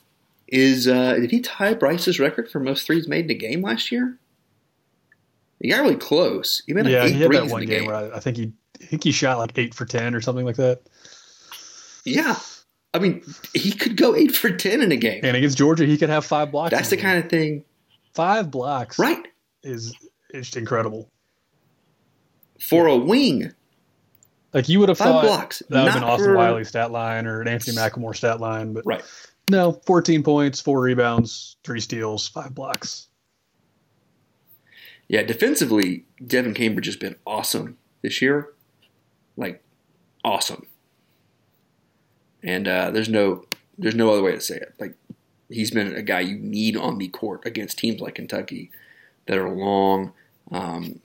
[0.47, 3.91] is uh, did he tie Bryce's record for most threes made in a game last
[3.91, 4.17] year?
[5.61, 6.61] He got really close.
[6.67, 7.85] He made like yeah, eight he had that one game, game.
[7.87, 10.45] where I, I think he I think he shot like eight for ten or something
[10.45, 10.81] like that.
[12.05, 12.35] Yeah,
[12.93, 15.21] I mean, he could go eight for ten in a game.
[15.23, 16.71] And against Georgia, he could have five blocks.
[16.71, 17.03] That's the game.
[17.05, 17.63] kind of thing,
[18.13, 18.97] five blocks.
[18.99, 19.25] right?
[19.63, 19.93] is
[20.29, 21.09] is incredible.
[22.59, 23.51] For a wing,
[24.53, 26.91] Like you would have Five thought blocks, that would have been Austin for- Wiley stat
[26.91, 29.03] line or an Anfernee McLemore stat line, but right?
[29.49, 33.07] no, fourteen points, four rebounds, three steals, five blocks.
[35.07, 38.49] Yeah, defensively, Devin Cambridge has been awesome this year.
[39.37, 39.63] Like,
[40.23, 40.67] awesome.
[42.43, 43.45] And uh, there's no
[43.77, 44.73] there's no other way to say it.
[44.79, 44.95] Like,
[45.49, 48.71] he's been a guy you need on the court against teams like Kentucky
[49.27, 50.13] that are long.
[50.51, 50.99] Um,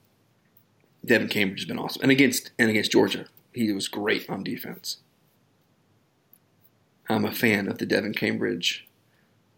[1.05, 4.99] Devin Cambridge has been awesome, and against and against Georgia, he was great on defense.
[7.09, 8.87] I'm a fan of the Devin Cambridge.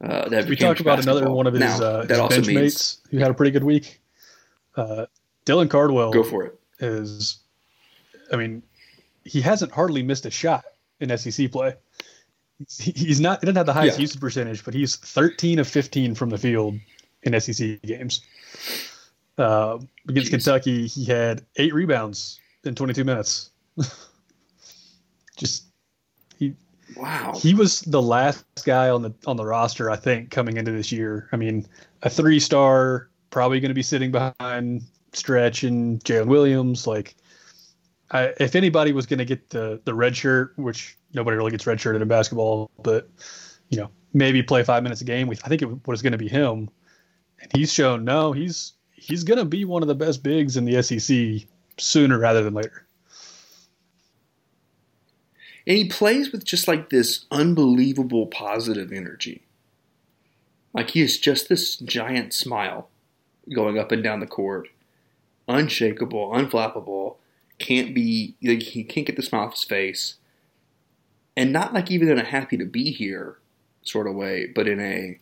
[0.03, 2.47] Uh, Devin we Cambridge talked about another one of his, Now, uh, that his bench
[2.47, 4.01] means mates who had a pretty good week.
[4.77, 5.07] Uh,
[5.47, 6.59] Dylan Cardwell go for it.
[6.81, 7.39] is,
[8.33, 8.63] I mean,
[9.25, 10.65] he hasn't hardly missed a shot
[11.01, 11.75] in SEC play.
[12.69, 13.41] He's not.
[13.41, 14.03] He doesn't have the highest Yeah.
[14.03, 16.79] usage percentage, but he's 13 of 15 from the field
[17.25, 18.21] in SEC games.
[19.37, 20.31] Uh, against Jeez.
[20.31, 23.51] Kentucky, he had eight rebounds in 22 minutes.
[25.37, 25.65] Just
[26.39, 26.55] he
[26.97, 27.33] Wow.
[27.37, 30.93] he was the last guy on the on the roster, I think, coming into this
[30.93, 31.29] year.
[31.33, 31.67] I mean,
[32.03, 36.87] a three star, probably going to be sitting behind Stretch and Jaylin Williams.
[36.87, 37.17] Like,
[38.13, 41.67] I, if anybody was going to get the the red shirt, which nobody really gets
[41.67, 43.11] red shirted in basketball, but
[43.71, 45.29] you know, maybe play five minutes a game.
[45.31, 46.71] I think it was going to be him,
[47.41, 50.65] and he's shown no, he's he's going to be one of the best bigs in
[50.65, 52.87] the SEC sooner rather than later.
[55.67, 59.43] And he plays with just like this unbelievable positive energy.
[60.73, 62.91] Like he is just this giant smile
[63.53, 64.69] going up and down the court,
[65.49, 67.17] unshakable, unflappable,
[67.59, 70.15] can't be, like, he can't get the smile off his face.
[71.37, 73.39] And not like even in a happy to be here
[73.83, 75.19] sort of way, but in a,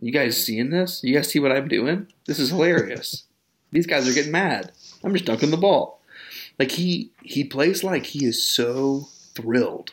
[0.00, 1.02] you guys seeing this?
[1.02, 2.06] You guys see what I'm doing?
[2.26, 3.24] This is hilarious.
[3.72, 4.72] These guys are getting mad.
[5.04, 6.00] I'm just dunking the ball.
[6.58, 9.92] Like he he plays like he is so thrilled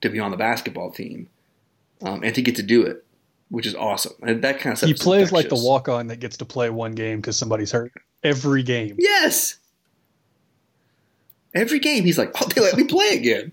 [0.00, 1.28] to be on the basketball team
[2.02, 3.04] um, and to get to do it,
[3.50, 4.12] which is awesome.
[4.22, 4.88] And that kind of stuff.
[4.88, 7.92] He plays like the walk on that gets to play one game because somebody's hurt
[8.22, 8.96] every game.
[8.98, 9.58] Yes.
[11.54, 13.52] Every game, he's like, "Oh, they let me play again."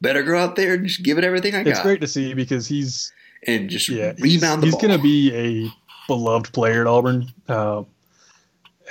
[0.00, 2.32] Better go out there and just give it everything I got, It's great to see
[2.32, 3.12] because he's
[3.46, 5.70] and just yeah rebound he's, the he's going to be a
[6.06, 7.82] beloved player at Auburn, uh,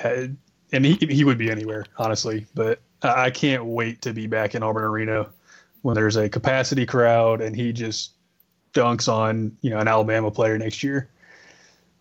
[0.04, 0.38] and
[0.72, 2.46] he he would be anywhere honestly.
[2.54, 5.28] But I can't wait to be back in Auburn Arena
[5.82, 8.12] when there's a capacity crowd and he just
[8.78, 11.10] dunks on you know an Alabama player next year,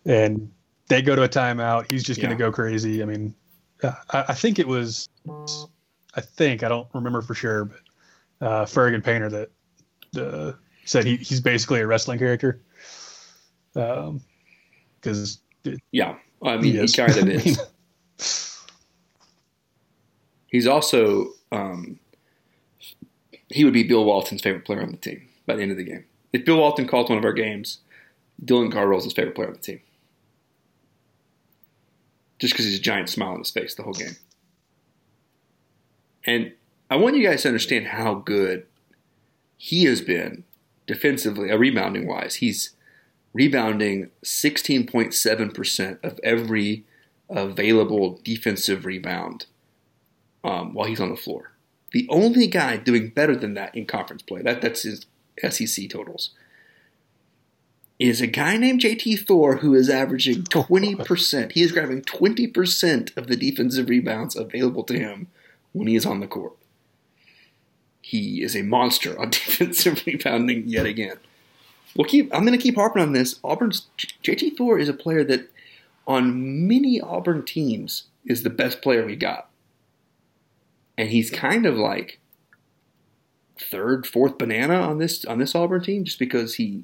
[0.05, 0.51] and
[0.87, 1.89] they go to a timeout.
[1.89, 3.01] He's just going to go crazy.
[3.01, 3.33] I mean,
[3.83, 5.09] uh, I, I think it was,
[6.15, 7.79] I think I don't remember for sure, but
[8.47, 8.65] uh,
[9.01, 9.49] Painter that
[10.17, 10.53] uh,
[10.85, 12.61] said he, he's basically a wrestling character.
[13.75, 14.21] Um,
[15.01, 15.39] because
[15.91, 16.95] yeah, I mean, he, is.
[16.95, 18.63] kind of is.
[20.47, 21.99] He's also um,
[23.49, 25.83] he would be Bill Walton's favorite player on the team by the end of the
[25.83, 26.05] game.
[26.33, 27.79] If Bill Walton called one of our games,
[28.43, 29.81] Dylan Cardwell's his favorite player on the team.
[32.39, 34.15] Just because he's a giant smile on his face the whole game.
[36.25, 36.53] And
[36.89, 38.65] I want you guys to understand how good
[39.57, 40.43] he has been
[40.85, 42.35] defensively, uh, rebounding wise.
[42.35, 42.75] He's
[43.33, 46.85] rebounding 16.7% of every
[47.29, 49.45] available defensive rebound
[50.43, 51.51] um, while he's on the floor.
[51.91, 55.05] The only guy doing better than that in conference play, that, that's his
[55.49, 56.31] SEC totals,
[57.99, 61.51] is a guy named JT Thor who is averaging 20%.
[61.51, 65.27] He is grabbing 20% of the defensive rebounds available to him
[65.73, 66.53] when he is on the court.
[68.01, 71.17] He is a monster on defensive rebounding yet again.
[71.95, 72.33] We'll keep.
[72.33, 73.39] I'm going to keep harping on this.
[73.43, 73.87] Auburn's
[74.23, 75.49] JT Thor is a player that,
[76.05, 79.49] on many Auburn teams, is the best player we got,
[80.97, 82.19] and he's kind of like
[83.61, 86.83] third, fourth banana on this on this Auburn team, just because he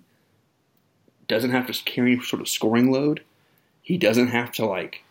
[1.27, 3.23] doesn't have to carry any sort of scoring load.
[3.81, 5.03] He doesn't have to like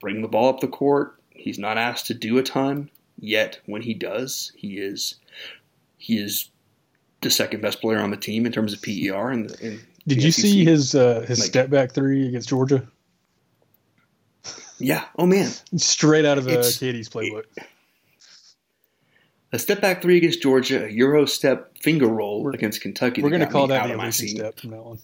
[0.00, 1.14] bring the ball up the court.
[1.30, 2.90] He's not asked to do a ton.
[3.20, 5.16] Yet when he does, he is
[5.98, 6.50] he is
[7.20, 9.30] the second best player on the team in terms of PER.
[9.30, 10.42] And Did the you SEC.
[10.42, 12.86] see his uh, his Like- step back three against Georgia?
[14.78, 15.04] Yeah.
[15.18, 17.44] Oh man, Straight out of uh, Katie's playbook.
[19.52, 23.22] A step back three against Georgia, a Euro step finger roll We're- against Kentucky.
[23.22, 24.36] We're going to call that the my seat.
[24.36, 24.98] step from that one.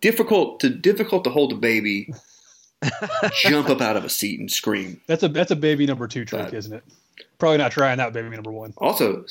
[0.00, 2.12] Difficult to difficult to hold a baby,
[3.40, 5.00] jump up out of a seat and scream.
[5.06, 6.84] That's a that's a baby number two trick, But- isn't it?
[7.38, 8.74] Probably not trying that baby number one.
[8.78, 9.24] Also,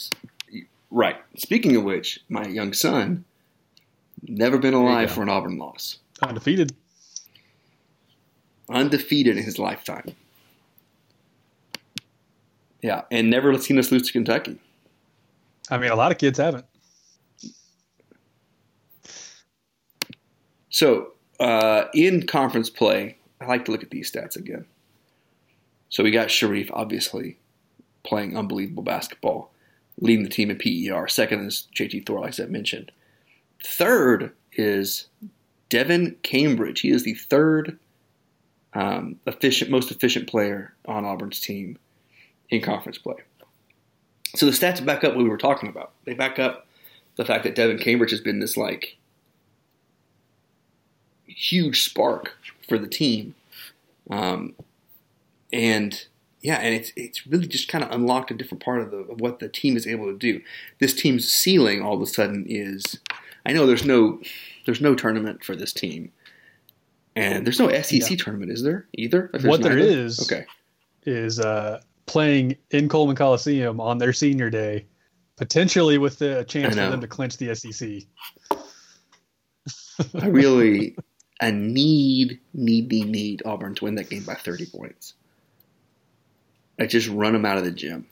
[0.91, 1.17] right.
[1.37, 3.25] Speaking of which, my young son
[4.27, 6.71] never been alive for an Auburn loss, Undefeated.
[8.69, 10.15] undefeated in his lifetime.
[12.85, 14.59] Yeah, and never seen us lose to Kentucky.
[15.71, 16.65] I mean, a lot of kids haven't.
[20.69, 24.65] So, uh, in conference play, I like to look at these stats again.
[25.89, 27.39] So we got Sharife, obviously,
[28.03, 29.51] playing unbelievable basketball,
[29.99, 31.07] leading the team in PER.
[31.07, 32.91] Second is JT Thor, like I mentioned.
[33.63, 35.07] Third is
[35.69, 36.81] Devin Cambridge.
[36.81, 37.79] He is the third
[38.75, 41.79] um, efficient, most efficient player on Auburn's team
[42.49, 43.15] in conference play.
[44.35, 45.91] So the stats back up what we were talking about.
[46.05, 46.67] They back up
[47.15, 48.97] the fact that Devin Cambridge has been this like
[51.25, 52.33] huge spark
[52.67, 53.35] for the team.
[54.09, 54.53] Um,
[55.51, 56.05] and
[56.41, 59.19] yeah, and it's it's really just kind of unlocked a different part of the of
[59.21, 60.41] what the team is able to do.
[60.79, 62.99] This team's ceiling all of a sudden is
[63.45, 64.19] I know there's no
[64.65, 66.11] there's no tournament for this team.
[67.17, 68.17] And there's no SEC Yeah.
[68.17, 68.87] tournament, is there?
[68.97, 69.29] Either?
[69.43, 70.45] What there is- Okay.
[71.05, 74.85] Is uh, playing in Coleman Coliseum on their senior day,
[75.37, 78.07] potentially with the chance for them to clinch the SEC.
[80.21, 80.95] I really
[81.41, 85.13] I need, need, need, need Auburn to win that game by 30 points.
[86.79, 88.07] I just run them out of the gym.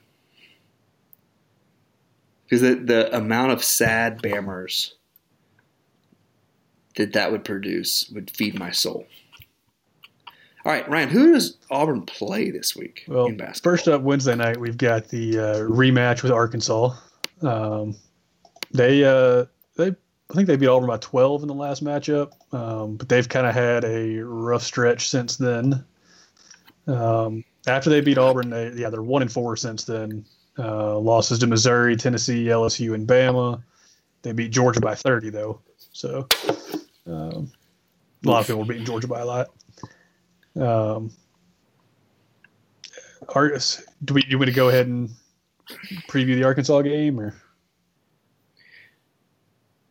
[2.43, 4.91] Because the, the amount of sad Bammers
[6.95, 9.07] that that would produce would feed my soul.
[10.65, 13.71] All right, Ryan, who does Auburn play this week Well, in basketball?
[13.73, 16.95] first up Wednesday night, we've got the uh, rematch with Arkansas.
[17.41, 17.97] Um,
[18.71, 19.45] they, uh,
[19.75, 23.27] they, I think they beat Auburn by 12 in the last matchup, um, but they've
[23.27, 25.83] kind of had a rough stretch since then.
[26.87, 30.25] Um, after they beat Auburn, they, yeah, they're one and four since then.
[30.57, 33.61] Uh, losses to Missouri, Tennessee, LSU, and Bama.
[34.21, 35.59] They beat Georgia by 30 though,
[35.91, 36.27] so
[37.07, 37.51] um,
[38.25, 39.49] a lot of people were beating Georgia by a lot.
[40.59, 41.11] Um,
[43.29, 45.09] Argus, do we you want to go ahead and
[46.09, 47.33] preview the Arkansas game or?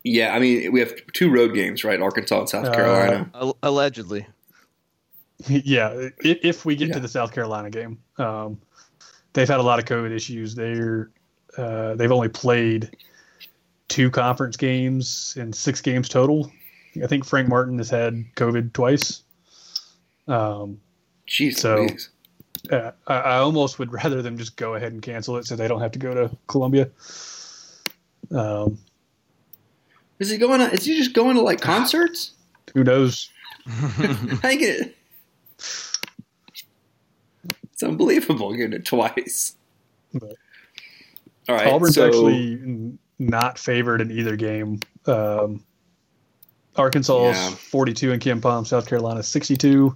[0.05, 2.01] yeah, I mean, we have two road games, right?
[2.01, 3.31] Arkansas and South Uh, Carolina.
[3.35, 4.27] Al- Allegedly.
[5.48, 5.90] yeah,
[6.22, 6.94] if, if we get Yeah.
[6.94, 8.61] to the South Carolina game, um,
[9.33, 10.55] they've had a lot of COVID issues.
[10.55, 11.11] They're
[11.57, 12.96] uh, they've only played
[13.88, 16.51] two conference games and six games total.
[17.03, 19.22] I think Frank Martin has had COVID twice.
[20.28, 20.80] Um,
[21.28, 21.87] Jeez, so-
[22.70, 25.66] uh, I, I almost would rather them just go ahead and cancel it so they
[25.68, 26.88] don't have to go to Columbia.
[28.30, 28.78] Um,
[30.20, 30.61] Is he going?
[30.61, 32.32] To, is he just going to like concerts?
[32.74, 33.28] who knows?
[34.42, 34.96] I get it.
[37.72, 39.56] It's unbelievable getting it twice.
[40.14, 40.37] But-
[41.48, 44.78] All right, Auburn's so actually not favored in either game.
[45.06, 45.64] Um,
[46.76, 47.50] Arkansas's Yeah.
[47.50, 49.94] 42 in Ken Pom, South Carolina 62.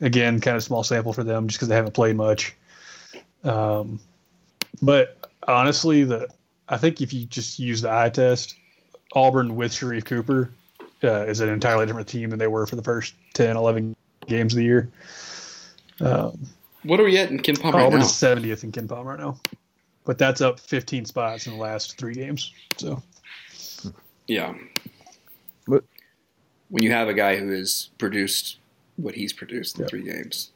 [0.00, 2.54] Again, kind of small sample for them just because they haven't played much.
[3.44, 3.98] Um,
[4.82, 6.28] but honestly, the
[6.68, 8.56] I think if you just use the eye test,
[9.14, 10.50] Auburn with Sharife Cooper
[11.04, 13.94] uh, is an entirely different team than they were for the first 10, 11
[14.26, 14.90] games of the year.
[16.00, 16.38] Um,
[16.82, 18.06] what are we at in Ken Pom right Auburn now?
[18.06, 19.38] is 70th in Ken Pom right now,
[20.04, 22.52] but that's up 15 spots in the last three games.
[22.76, 23.02] So
[24.26, 24.54] Yeah.
[26.76, 28.58] When you have a guy who has produced
[28.96, 29.88] what he's produced in Yeah.
[29.88, 30.50] three games,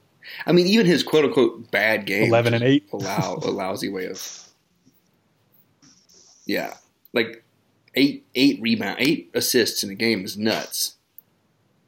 [0.44, 2.88] I mean, even his quote unquote bad game, 11 and 8.
[2.92, 4.46] allow a lousy way of,
[6.44, 6.74] yeah,
[7.14, 7.42] like
[7.94, 10.96] eight eight rebound eight assists in a game is nuts.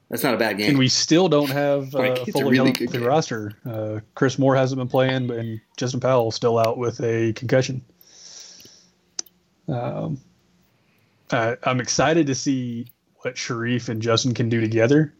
[0.08, 0.70] That's not a bad game.
[0.70, 3.52] And we still don't have uh, Like, a fully really healthy roster.
[3.66, 7.84] Uh, Chris Moore hasn't been playing, and Justin Powell still out with a concussion.
[9.68, 10.18] Um,
[11.30, 12.86] I, I'm excited to see
[13.22, 15.14] what Sharife and Justin can do together,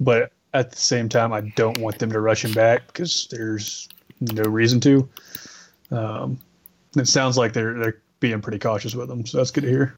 [0.00, 3.88] but at the same time, I don't want them to rush him back because there's
[4.20, 5.08] no reason to.
[5.90, 6.38] Um,
[6.96, 9.96] it sounds like they're they're being pretty cautious with them, so that's good to hear.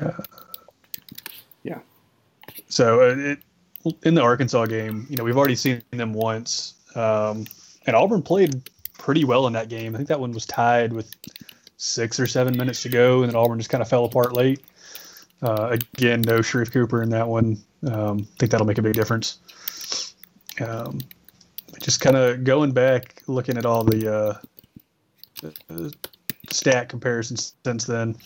[0.00, 0.22] Uh,
[1.62, 1.78] yeah.
[2.68, 3.38] So uh, it,
[4.04, 7.46] in the Arkansas game, you know, we've already seen them once, um,
[7.86, 9.94] and Auburn played pretty well in that game.
[9.94, 11.14] I think that one was tied with
[11.82, 14.60] six or seven minutes to go, and then Auburn just kind of fell apart late.
[15.42, 17.58] Uh, again, no Sharife Cooper in that one.
[17.84, 19.40] Um, I think that'll make a big difference.
[20.60, 21.00] Um,
[21.80, 25.92] just kind of going back, looking at all the, uh, the
[26.50, 28.16] stat comparisons since then.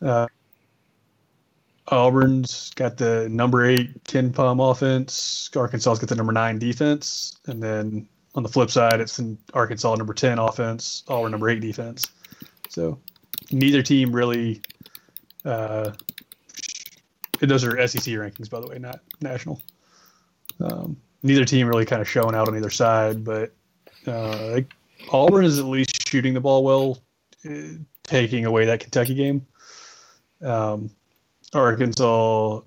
[0.00, 0.28] Uh,
[1.88, 5.50] Auburn's got the number eight Ken Pom offense.
[5.56, 9.96] Arkansas's got the number nine defense, and then on the flip side, it's in Arkansas
[9.96, 12.06] number ten offense, Auburn number eight defense.
[12.68, 12.98] So
[13.50, 14.60] neither team really.
[15.44, 15.92] Uh,
[17.40, 19.62] those are SEC rankings, by the way, not national.
[20.60, 23.52] Um, neither team really kind of showing out on either side, but
[24.06, 24.60] uh,
[25.12, 26.98] Auburn is at least shooting the ball well,
[27.48, 29.46] uh, taking away that Kentucky game.
[30.42, 30.90] Um,
[31.54, 32.60] Arkansas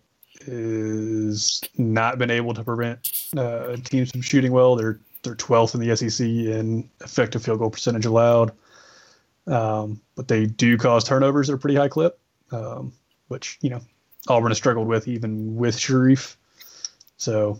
[0.47, 4.75] is not been able to prevent uh, teams from shooting well.
[4.75, 8.53] They're they're 12th in the SEC in effective field goal percentage allowed,
[9.47, 12.19] um, but they do cause turnovers at a pretty high clip,
[12.51, 12.93] um,
[13.27, 13.81] which you know
[14.27, 16.35] Auburn has struggled with even with Sharife.
[17.17, 17.59] So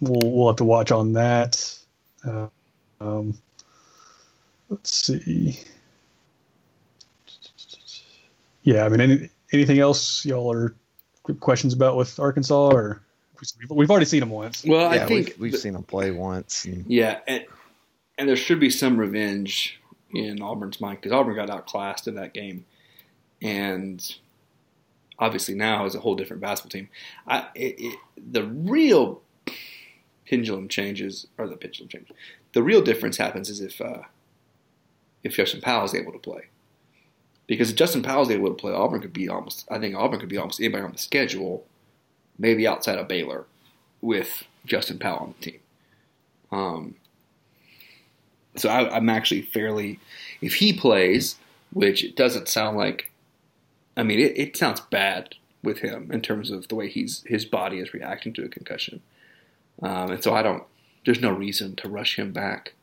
[0.00, 1.78] we'll we'll have to watch on that.
[2.26, 2.48] Uh,
[3.00, 3.38] um,
[4.68, 5.58] let's see.
[8.62, 10.74] Yeah, I mean, any, anything else y'all are
[11.40, 13.02] questions about with Arkansas, or
[13.70, 14.64] we've already seen them once?
[14.64, 16.64] Well, Yeah, I think we've, we've seen them play once.
[16.64, 17.46] And, Yeah, and,
[18.18, 19.79] and there should be some revenge
[20.12, 22.64] in Auburn's mind because Auburn got outclassed in that game,
[23.42, 24.16] and
[25.18, 26.88] obviously now is a whole different basketball team.
[27.26, 27.98] I, it, it,
[28.30, 29.22] the real
[30.26, 32.16] pendulum changes, or the pendulum changes.
[32.52, 34.02] The real difference happens is if uh,
[35.22, 36.48] if Justin Powell is able to play,
[37.46, 39.66] because if Justin Powell is able to play, Auburn could be almost.
[39.70, 41.66] I think Auburn could be almost anybody on the schedule,
[42.38, 43.46] maybe outside of Baylor,
[44.00, 45.60] with Justin Powell on the team.
[46.52, 46.94] Um,
[48.56, 49.98] so I, I'm actually fairly,
[50.40, 51.36] if he plays,
[51.72, 53.10] which it doesn't sound like,
[53.96, 57.44] I mean, it, it sounds bad with him in terms of the way he's his
[57.44, 59.02] body is reacting to a concussion,
[59.82, 60.64] um, and so I don't.
[61.04, 62.74] There's no reason to rush him back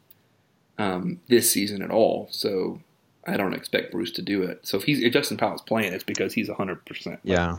[0.77, 2.27] um, this season at all.
[2.31, 2.79] So
[3.27, 4.59] I don't expect Bruce to do it.
[4.65, 6.85] So if he's if Justin Powell's playing, it's because he's 100.
[6.85, 7.57] percent yeah.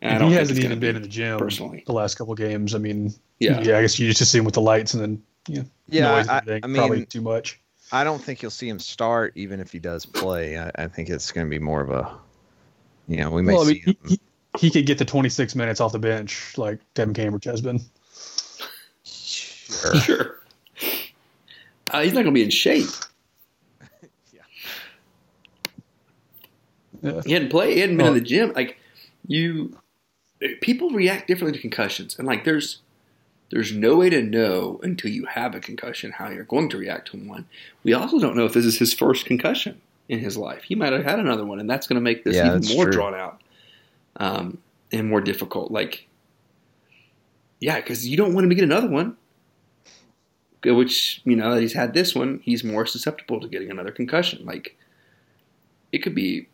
[0.00, 1.82] And I And don't he hasn't even been in the gym personally.
[1.86, 2.74] the last couple games.
[2.74, 3.60] I mean, Yeah.
[3.62, 6.10] yeah, I guess you just see him with the lights and then you know, Yeah,
[6.12, 7.60] noise and I- I mean- probably too much.
[7.90, 10.58] I don't think you'll see him start, even if he does play.
[10.58, 12.18] I, I think it's going to be more of a,
[13.08, 13.96] you know, we may Well, I see mean, him.
[14.06, 14.20] he, he,
[14.58, 17.80] he could get to 26 minutes off the bench like Devin Cambridge has been.
[19.04, 19.94] Sure.
[20.00, 20.38] Sure.
[21.90, 22.86] Uh, he's not going to be in shape.
[27.02, 27.20] Yeah.
[27.24, 27.74] He hadn't played.
[27.74, 28.52] He hadn't been in the gym.
[28.54, 28.76] Like
[29.26, 29.78] you,
[30.60, 32.80] people react differently to concussions, and like there's
[33.50, 37.08] there's no way to know until you have a concussion how you're going to react
[37.10, 37.46] to one.
[37.82, 40.64] We also don't know if this is his first concussion in his life.
[40.64, 42.84] He might have had another one, and that's going to make this Yeah, even more
[42.84, 42.92] true.
[42.92, 43.40] drawn out
[44.16, 44.58] um,
[44.92, 45.70] and more difficult.
[45.70, 46.06] Like,
[47.60, 49.16] yeah, because you don't want him to get another one.
[50.64, 54.44] Which you know that he's had this one, he's more susceptible to getting another concussion.
[54.44, 54.76] Like,
[55.92, 56.48] it could be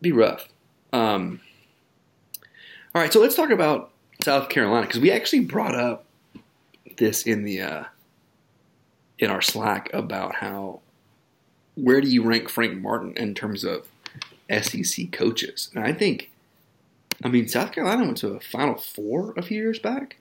[0.00, 0.48] be rough.
[0.92, 1.40] Um,
[2.94, 3.90] all right, so let's talk about
[4.22, 6.04] South Carolina because we actually brought up
[6.98, 7.84] this in the uh,
[9.18, 10.80] in our Slack about how
[11.74, 13.86] where do you rank Frank Martin in terms of
[14.50, 15.70] SEC coaches?
[15.74, 16.30] And I think,
[17.22, 20.16] I mean, South Carolina went to a Final Four a few years back.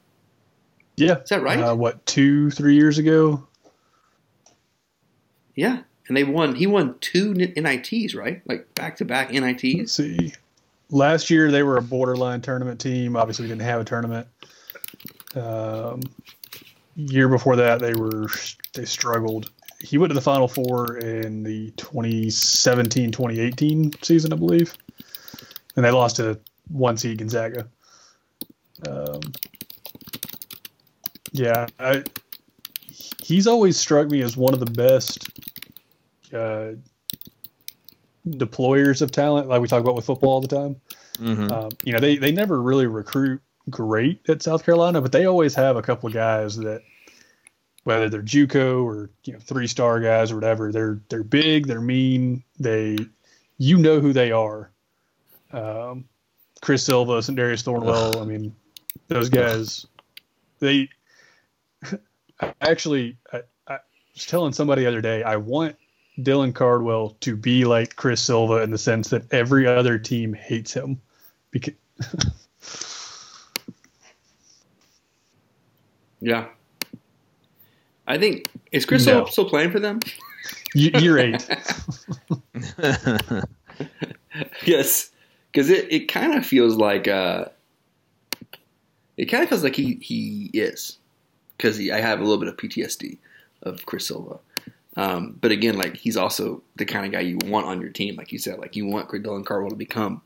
[0.96, 1.20] Yeah.
[1.22, 1.60] Is that right?
[1.60, 3.46] Uh, what, two, three years ago?
[5.56, 6.54] Yeah, and they won.
[6.56, 8.42] He won two NITs, right?
[8.46, 9.92] Like back to back Let's NITs.
[9.92, 10.34] see.
[10.92, 13.16] Last year they were a borderline tournament team.
[13.16, 14.28] Obviously, we didn't have a tournament.
[15.36, 16.02] Um,
[16.98, 18.28] year before that, they were
[18.74, 19.52] they struggled.
[19.80, 24.76] He went to the Final Four in the 2017-2018 season, I believe,
[25.76, 27.68] and they lost to one seed Gonzaga.
[28.88, 29.22] Um,
[31.32, 32.04] yeah, I,
[33.22, 35.30] he's always struck me as one of the best
[36.34, 36.72] uh,
[38.28, 40.76] deployers of talent, like we talk about with football all the time.
[41.20, 41.52] Mhm.
[41.52, 45.56] Um, you know, they they never really recruit great at South Carolina, but they always
[45.56, 46.82] have a couple of guys that,
[47.84, 51.82] whether they're JUCO or you know three star guys or whatever, they're they're big, they're
[51.82, 52.98] mean, they,
[53.58, 54.72] you know who they are.
[55.52, 56.06] Um,
[56.62, 58.22] Chris Silva, Darius Thornwell.
[58.22, 58.56] I mean,
[59.08, 59.86] those guys,
[60.60, 60.90] they.
[62.62, 63.80] Actually, I, I
[64.14, 65.76] was telling somebody the other day, I want
[66.20, 70.74] Dylan Cardwell to be like Chris Silva in the sense that every other team hates
[70.74, 71.00] him
[71.52, 71.74] Because,
[76.20, 76.46] Yeah.
[78.08, 79.26] I think is Chris No.
[79.26, 80.00] still, playing for them?
[80.76, 81.48] y- year eight.
[84.66, 85.10] yes,
[85.52, 87.46] because it, it kind of feels like uh,
[89.18, 90.98] it kind of feels like he he is
[91.58, 93.18] because I have a little bit of PTSD
[93.64, 94.40] of Chris Silva.
[94.96, 98.16] Um, but again, like he's also the kind of guy you want on your team,
[98.16, 100.22] like you said, like you want Dylan Cardwell to become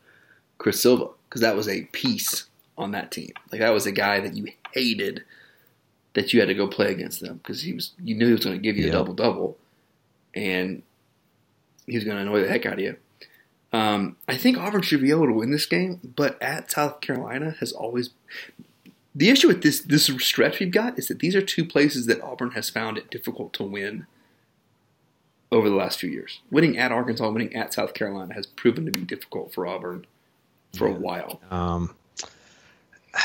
[0.60, 2.46] Chris Silva because that was a piece
[2.78, 3.32] on that team.
[3.52, 5.24] Like that was a guy that you hated
[6.14, 8.44] that you had to go play against them because he was you knew he was
[8.46, 9.58] going to give you a double double,
[10.34, 10.84] and
[11.86, 12.98] he was going to annoy the heck out of you.
[13.74, 17.56] Um, I think Auburn should be able to win this game, but at South Carolina
[17.60, 18.10] has always
[19.16, 22.22] the issue with this this stretch we've got is that these are two places that
[22.22, 24.08] Auburn has found it difficult to win
[25.52, 26.42] over the last few years.
[26.50, 30.06] Winning at Arkansas, winning at South Carolina has proven to be difficult for Auburn
[30.78, 31.42] for a while.
[31.52, 31.94] Um,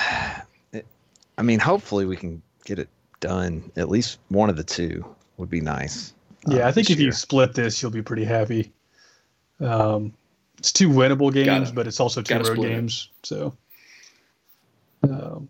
[1.38, 2.88] I mean, hopefully we can get it
[3.20, 3.70] done.
[3.76, 5.04] At least one of the two
[5.38, 6.12] would be nice.
[6.46, 8.72] Yeah, uh, I think this if you split this, you'll be pretty happy.
[9.60, 10.12] Um,
[10.58, 12.74] it's two winnable games, Gotta- but it's also two road split it.
[12.74, 13.08] games.
[13.22, 13.56] So,
[15.02, 15.48] um,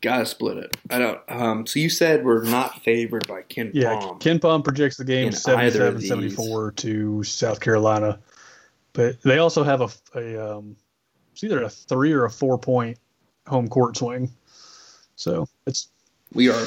[0.00, 0.76] Gotta split it.
[0.88, 1.20] I don't.
[1.28, 4.18] Um, so you said we're not favored by Ken yeah, Palm.
[4.20, 6.36] Ken Pom projects the game in either of 77 these.
[6.36, 8.20] 74 to South Carolina,
[8.92, 10.76] but they also have a, a um,
[11.32, 12.98] it's either a three or a four point
[13.48, 14.30] home court swing.
[15.20, 15.88] So it's
[16.32, 16.66] we are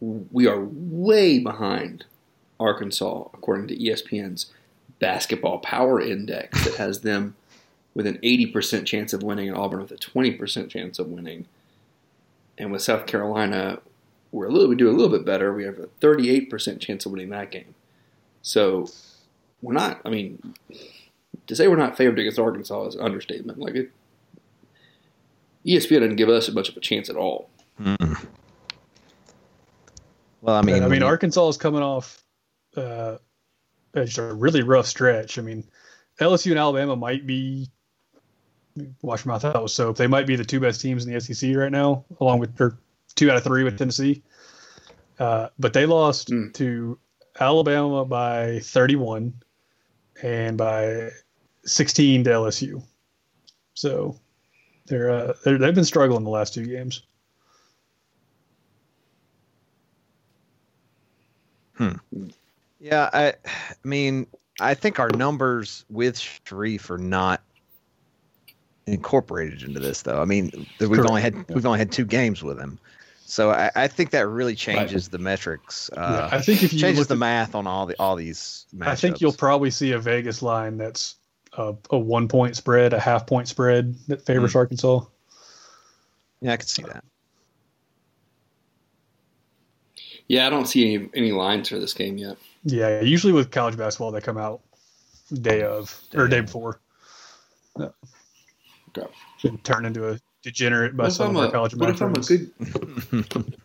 [0.00, 2.06] we are way behind
[2.58, 4.52] Arkansas according to ESPN's
[4.98, 7.36] basketball power index that has them
[7.94, 11.46] with an 80% chance of winning and Auburn with a 20% chance of winning.
[12.56, 13.78] And with South Carolina,
[14.32, 15.54] we're a little we do a little bit better.
[15.54, 17.76] We have a 38% chance of winning that game.
[18.42, 18.88] So
[19.62, 20.54] we're not I mean
[21.46, 23.60] to say we're not favored against Arkansas is an understatement.
[23.60, 23.92] Like it
[25.64, 27.48] ESPN didn't give us much of a chance at all.
[27.80, 28.26] Mm-mm.
[30.40, 32.22] Well, I mean, I mean, Arkansas is coming off
[32.76, 33.16] uh,
[33.94, 35.38] just a really rough stretch.
[35.38, 35.64] I mean,
[36.20, 37.70] LSU and Alabama might be.
[39.02, 39.96] Watch my mouth out with soap.
[39.96, 42.78] They might be the two best teams in the SEC right now, along with or
[43.16, 44.22] two out of three with Tennessee.
[45.18, 46.54] Uh, but they lost Mm.
[46.54, 46.96] to
[47.40, 49.34] Alabama by 31
[50.22, 51.10] and by
[51.64, 52.80] 16 to LSU.
[53.74, 54.20] So
[54.86, 57.02] they're, uh, they're they've been struggling the last two games.
[62.80, 63.34] Yeah, I, I
[63.84, 64.26] mean,
[64.60, 67.42] I think our numbers with Sharife are not
[68.86, 70.20] incorporated into this, though.
[70.20, 70.50] I mean,
[70.80, 71.08] we've Correct.
[71.08, 72.78] only had we've only had two games with him,
[73.26, 75.90] so I, I think that really changes the metrics.
[75.96, 78.66] Uh, Yeah, I think if you changes the at- math on all the all these.
[78.80, 81.16] I think you'll probably see a Vegas line that's
[81.54, 84.58] a, a one point spread, a half point spread that favors Hmm.
[84.58, 85.00] Arkansas.
[86.40, 87.04] yeah, I could see that.
[90.28, 92.36] Yeah, I don't see any any lines for this game yet.
[92.64, 94.60] Yeah, usually with college basketball, they come out
[95.32, 96.80] day of or day before.
[97.78, 97.88] Yeah.
[98.90, 99.06] Okay.
[99.40, 102.02] Can turn into a degenerate by What some I'm of our a, college what if
[102.02, 102.50] I'm a good?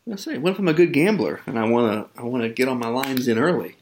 [0.12, 2.50] I say, what if I'm a good gambler and I want to I want to
[2.50, 3.76] get on my lines in early?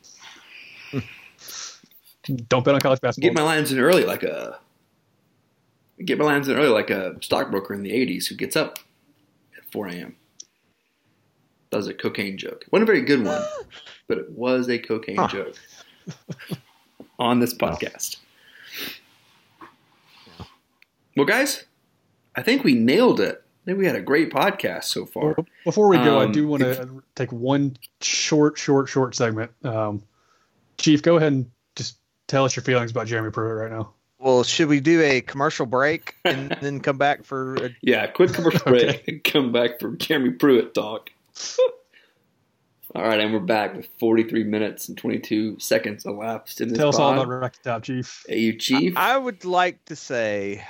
[2.48, 3.30] Don't bet on college basketball.
[3.30, 4.60] Get my lines in early like a
[6.04, 8.80] get my lines in early like a stockbroker in the '80s who gets up
[9.58, 10.16] at 4 a.m.
[11.72, 12.64] That was a cocaine joke.
[12.66, 13.42] It wasn't a very good one,
[14.08, 15.28] but it was a cocaine Huh.
[15.30, 15.56] joke
[17.18, 18.18] on this podcast.
[21.16, 21.66] Well, guys,
[22.36, 23.44] I think we nailed it.
[23.44, 25.36] I think we had a great podcast so far.
[25.66, 29.52] Before we go, I Um, do want if- to take one short, short, short segment.
[29.64, 30.04] Um,
[30.78, 31.98] Chief, go ahead and just
[32.28, 33.94] tell us your feelings about Jeremy Pruitt right now.
[34.18, 37.56] Well, should we do a commercial break and then come back for?
[37.56, 41.12] A, Yeah, quick commercial break and come back for Jeremy Pruitt talk.
[42.96, 46.90] all right, and we're back with 43 minutes and 22 seconds elapsed in this Tell
[46.90, 48.24] us all about Rocky Top, Chief.
[48.28, 48.96] Hey, you chief.
[48.98, 50.64] I would like to say,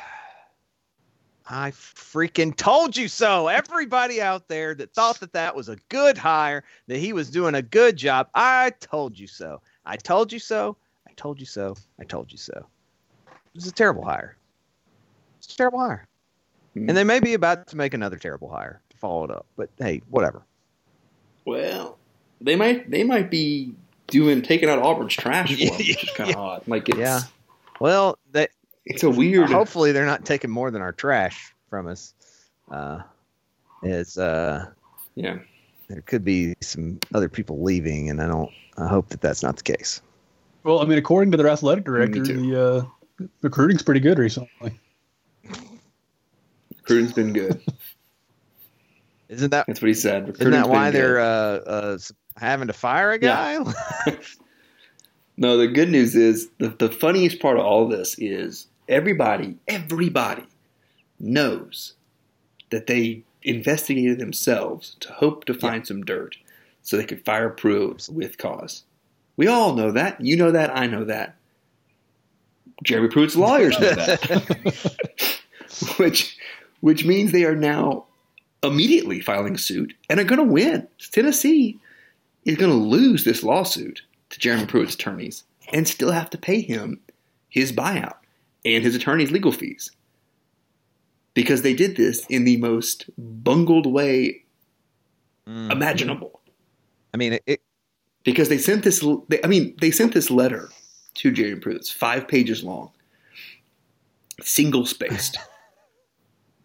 [1.48, 3.48] I freaking told you so.
[3.48, 7.56] Everybody out there that thought that that was a good hire, that he was doing
[7.56, 9.62] a good job, I told you so.
[9.86, 10.78] I told you so.
[11.08, 11.76] I told you so.
[12.00, 12.66] I told you so.
[13.28, 14.38] It was a terrible hire.
[15.40, 16.08] It's a terrible hire.
[16.74, 16.88] Hmm.
[16.88, 19.46] And they may be about to make another terrible hire to follow it up.
[19.58, 20.44] But hey, whatever.
[21.46, 21.98] Well,
[22.40, 23.74] they might they might be
[24.08, 26.42] doing taking out Auburn's trash for him, which is kind of Yeah.
[26.42, 26.68] odd.
[26.68, 27.22] Like it's Yeah.
[27.80, 28.48] Well, they,
[28.86, 29.50] it's a weird.
[29.50, 32.14] hopefully they're not taking more than our trash from us.
[32.70, 33.00] Uh,
[33.84, 34.68] it's uh,
[35.16, 35.40] yeah.
[35.88, 38.52] there could be some other people leaving, and I don't.
[38.78, 40.02] I hope that that's not the case.
[40.64, 42.86] Well, I mean, according to their athletic director, the
[43.22, 44.80] uh, recruiting's pretty good recently.
[46.78, 47.62] Recruiting's been good.
[49.32, 50.30] Isn't that That's what he said.
[50.40, 51.98] isn't that why they're uh, uh,
[52.38, 53.64] having to fire a Yeah.
[54.06, 54.18] guy?
[55.38, 60.44] No, the good news is the, the funniest part of all this is everybody, everybody
[61.20, 61.94] knows
[62.70, 66.36] that they investigated themselves to hope to find some dirt
[66.84, 68.84] so they could fire Pruitt with cause.
[69.38, 70.22] We all know that.
[70.22, 70.78] You know that.
[70.78, 71.38] I know that.
[72.84, 75.42] Jeremy Pruitt's lawyers know that.
[75.98, 76.38] which,
[76.82, 78.06] which means they are now
[78.64, 80.88] immediately filing suit and are going to win.
[81.12, 81.80] Tennessee
[82.46, 85.44] is going to lose this lawsuit to Jeremy Pruitt's attorneys
[85.74, 87.00] and still have to pay him
[87.50, 88.16] his buyout
[88.66, 89.92] and his attorney's legal fees
[91.34, 94.44] because they did this in the most bungled way
[95.48, 95.72] Mm.
[95.72, 96.40] imaginable.
[97.16, 97.62] I mean, it, it
[98.24, 100.70] Because they sent this, they, I mean, they sent this letter
[101.16, 101.78] to Jeremy Pruitt.
[101.78, 102.92] It's five pages long,
[104.44, 105.38] single spaced,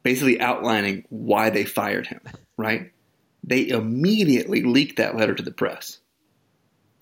[0.06, 2.20] basically outlining why they fired him.
[2.56, 2.92] Right?
[3.42, 5.98] They immediately leaked that letter to the press.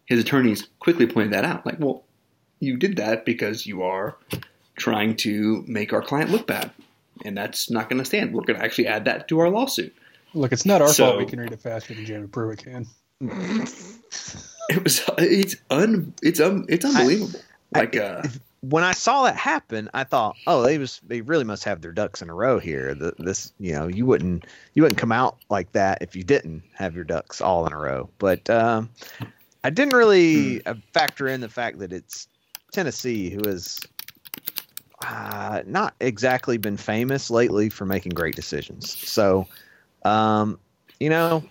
[0.06, 1.64] His attorneys quickly pointed that out.
[1.66, 2.04] Like, well,
[2.60, 4.16] you did that because you are
[4.76, 6.70] trying to make our client look bad.
[7.24, 8.32] And that's not going to stand.
[8.34, 9.94] We're going to actually add that to our lawsuit.
[10.34, 12.86] Look, it's not our So- fault we can read it faster than Jeremy Pruitt can.
[14.70, 17.38] It was it's un it's un, it's unbelievable.
[17.74, 18.22] like uh
[18.70, 21.92] when I saw that happen, I thought, oh, they was they really must have their
[21.92, 22.94] ducks in a row here.
[22.94, 26.62] The, this, you know, you wouldn't you wouldn't come out like that if you didn't
[26.74, 28.08] have your ducks all in a row.
[28.18, 28.90] But um,
[29.62, 32.28] I didn't really uh, factor in the fact that it's
[32.72, 33.78] Tennessee, who has
[35.04, 38.96] uh, not exactly been famous lately for making great decisions.
[39.08, 39.46] So,
[40.04, 40.58] um,
[41.00, 41.44] you know,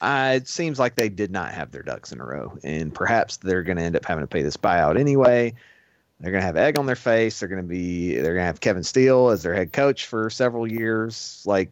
[0.00, 3.38] uh, it seems like they did not have their ducks in a row, and perhaps
[3.38, 5.54] they're going to end up having to pay this buyout anyway.
[6.20, 7.38] They're going to have egg on their face.
[7.40, 8.14] They're going to be.
[8.14, 11.42] They're going to have Kevin Steele as their head coach for several years.
[11.46, 11.70] Like,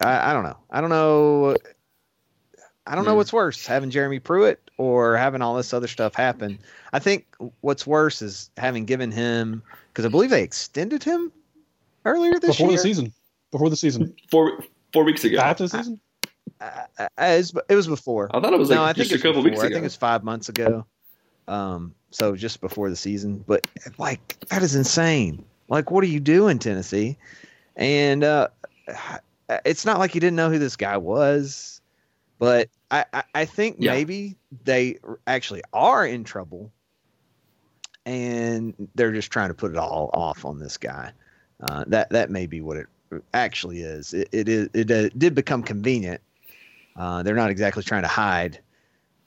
[0.00, 0.56] I, I don't know.
[0.70, 1.56] I don't know.
[2.86, 3.16] I don't know Hmm.
[3.18, 6.58] what's worse, having Jeremy Pruitt or having all this other stuff happen.
[6.92, 7.26] I think
[7.60, 9.62] what's worse is having given him
[9.92, 11.30] because I believe they extended him
[12.04, 12.76] earlier this Before year.
[12.78, 13.12] the season.
[13.52, 14.14] Before the season.
[14.30, 15.38] four four weeks ago.
[15.38, 16.00] After the season?
[16.60, 18.28] Uh, it, was, before.
[18.34, 19.62] I thought it was like no, I just think a couple before.
[19.62, 20.84] weeks I think it's five months ago.
[21.48, 23.42] Um, so just before the season.
[23.46, 23.66] But
[23.98, 25.44] like that is insane.
[25.68, 27.16] Like, what are you doing, Tennessee?
[27.76, 28.48] And uh,
[29.64, 31.80] it's not like you didn't know who this guy was,
[32.38, 33.92] but I, I, I think Yeah.
[33.92, 36.72] maybe they actually are in trouble,
[38.04, 41.12] and they're just trying to put it all off on this guy.
[41.60, 42.86] Uh, that that may be what it
[43.34, 44.12] actually is.
[44.14, 46.20] It it is it uh, did become convenient.
[46.96, 48.58] Uh, they're not exactly trying to hide.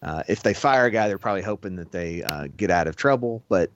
[0.02, 2.96] Uh, if they fire a guy, they're probably hoping that they uh, get out of
[2.96, 3.42] trouble.
[3.48, 3.72] But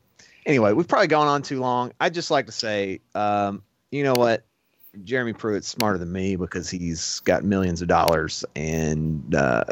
[0.46, 1.94] anyway, we've probably gone on too long.
[2.00, 4.44] I'd just like to say, um, you know what?
[5.04, 9.64] Jeremy Pruitt's smarter than me because he's got millions of dollars and uh,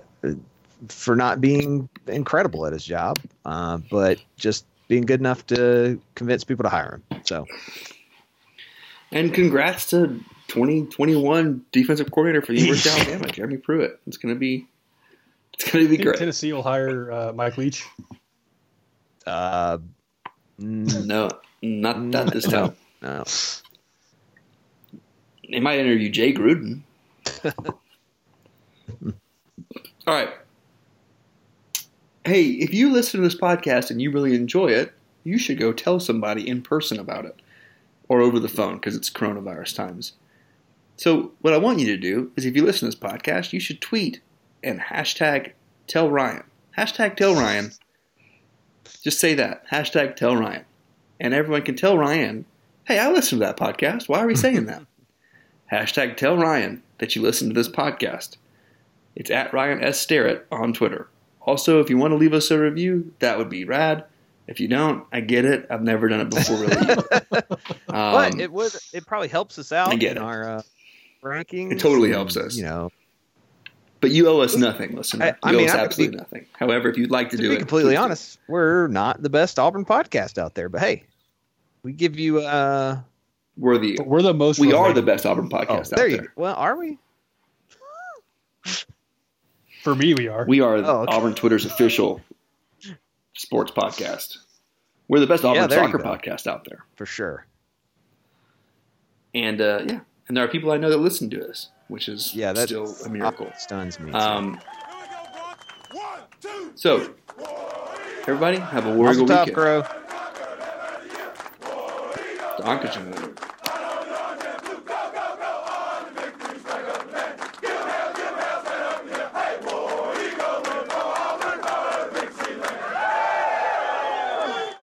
[0.90, 6.44] for not being incredible at his job, uh, but just being good enough to convince
[6.44, 7.22] people to hire him.
[7.24, 7.48] So
[9.12, 14.00] And congrats to 2021 defensive coordinator for the University of Alabama, Jeremy Pruitt.
[14.08, 14.68] It's gonna be
[15.54, 16.18] it's gonna be great.
[16.18, 17.86] Tennessee will hire uh, Mike Leach.
[19.26, 19.78] uh,
[20.60, 21.30] mm, No,
[21.62, 22.76] not not this no, time.
[23.02, 23.24] no.
[25.50, 26.82] They might interview Jay Gruden.
[30.08, 30.30] All right.
[32.26, 34.94] Hey, if you listen to this podcast and you really enjoy it,
[35.24, 37.40] you should go tell somebody in person about it
[38.08, 40.14] or over the phone because it's coronavirus times.
[40.98, 43.60] So, what I want you to do is if you listen to this podcast, you
[43.60, 44.22] should tweet
[44.64, 45.52] and hashtag
[45.88, 46.44] tell Ryan.
[46.78, 47.72] Hashtag tell Ryan.
[49.04, 49.68] Just say that.
[49.70, 50.66] Hashtag tell Ryan.
[51.20, 52.46] And everyone can tell Ryan,
[52.86, 54.08] hey, I listened to that podcast.
[54.08, 54.84] Why are we saying that?
[55.72, 58.38] Hashtag tell Ryan that you listened to this podcast.
[59.16, 60.00] It's at Ryan S.
[60.00, 61.08] Starrett on Twitter.
[61.42, 64.06] Also, if you want to leave us a review, that would be rad.
[64.48, 65.66] If you don't, I get it.
[65.70, 66.96] I've never done it before, really.
[67.88, 70.26] Um, but it would it probably helps us out I get in it.
[70.26, 70.62] our uh,
[71.26, 71.74] rankings.
[71.74, 72.56] It totally and, helps us.
[72.56, 72.92] You know,
[74.02, 75.26] but you owe us nothing, listener.
[75.44, 76.46] I- I you owe mean, us I- absolutely nothing.
[76.54, 78.04] However, if you'd like to, to do be it, completely please do.
[78.04, 80.70] honest, we're not the best Auburn podcast out there.
[80.70, 81.04] But hey,
[81.84, 83.00] we give you uh
[83.58, 84.60] we're the we're the most.
[84.60, 86.26] we are the best Auburn oh, podcast there out you there.
[86.28, 86.32] go.
[86.36, 86.98] Well, are we?
[89.84, 90.46] For me, we are.
[90.48, 91.16] We are Oh, okay.
[91.16, 92.22] Auburn Twitter's official
[93.34, 94.38] sports podcast.
[95.08, 96.84] We're the best Auburn there you soccer podcast out there.
[96.96, 97.46] For sure.
[99.36, 102.34] And uh, yeah, and there are people I know that listen to this, which is
[102.34, 103.52] Yeah, that's still a miracle.
[103.58, 104.12] Stuns me.
[104.12, 104.60] Um,
[106.76, 107.14] so,
[108.28, 109.54] everybody, have a Mazel warrior tov, weekend.
[109.54, 109.84] Crow.
[112.60, 113.55] Dankeschön.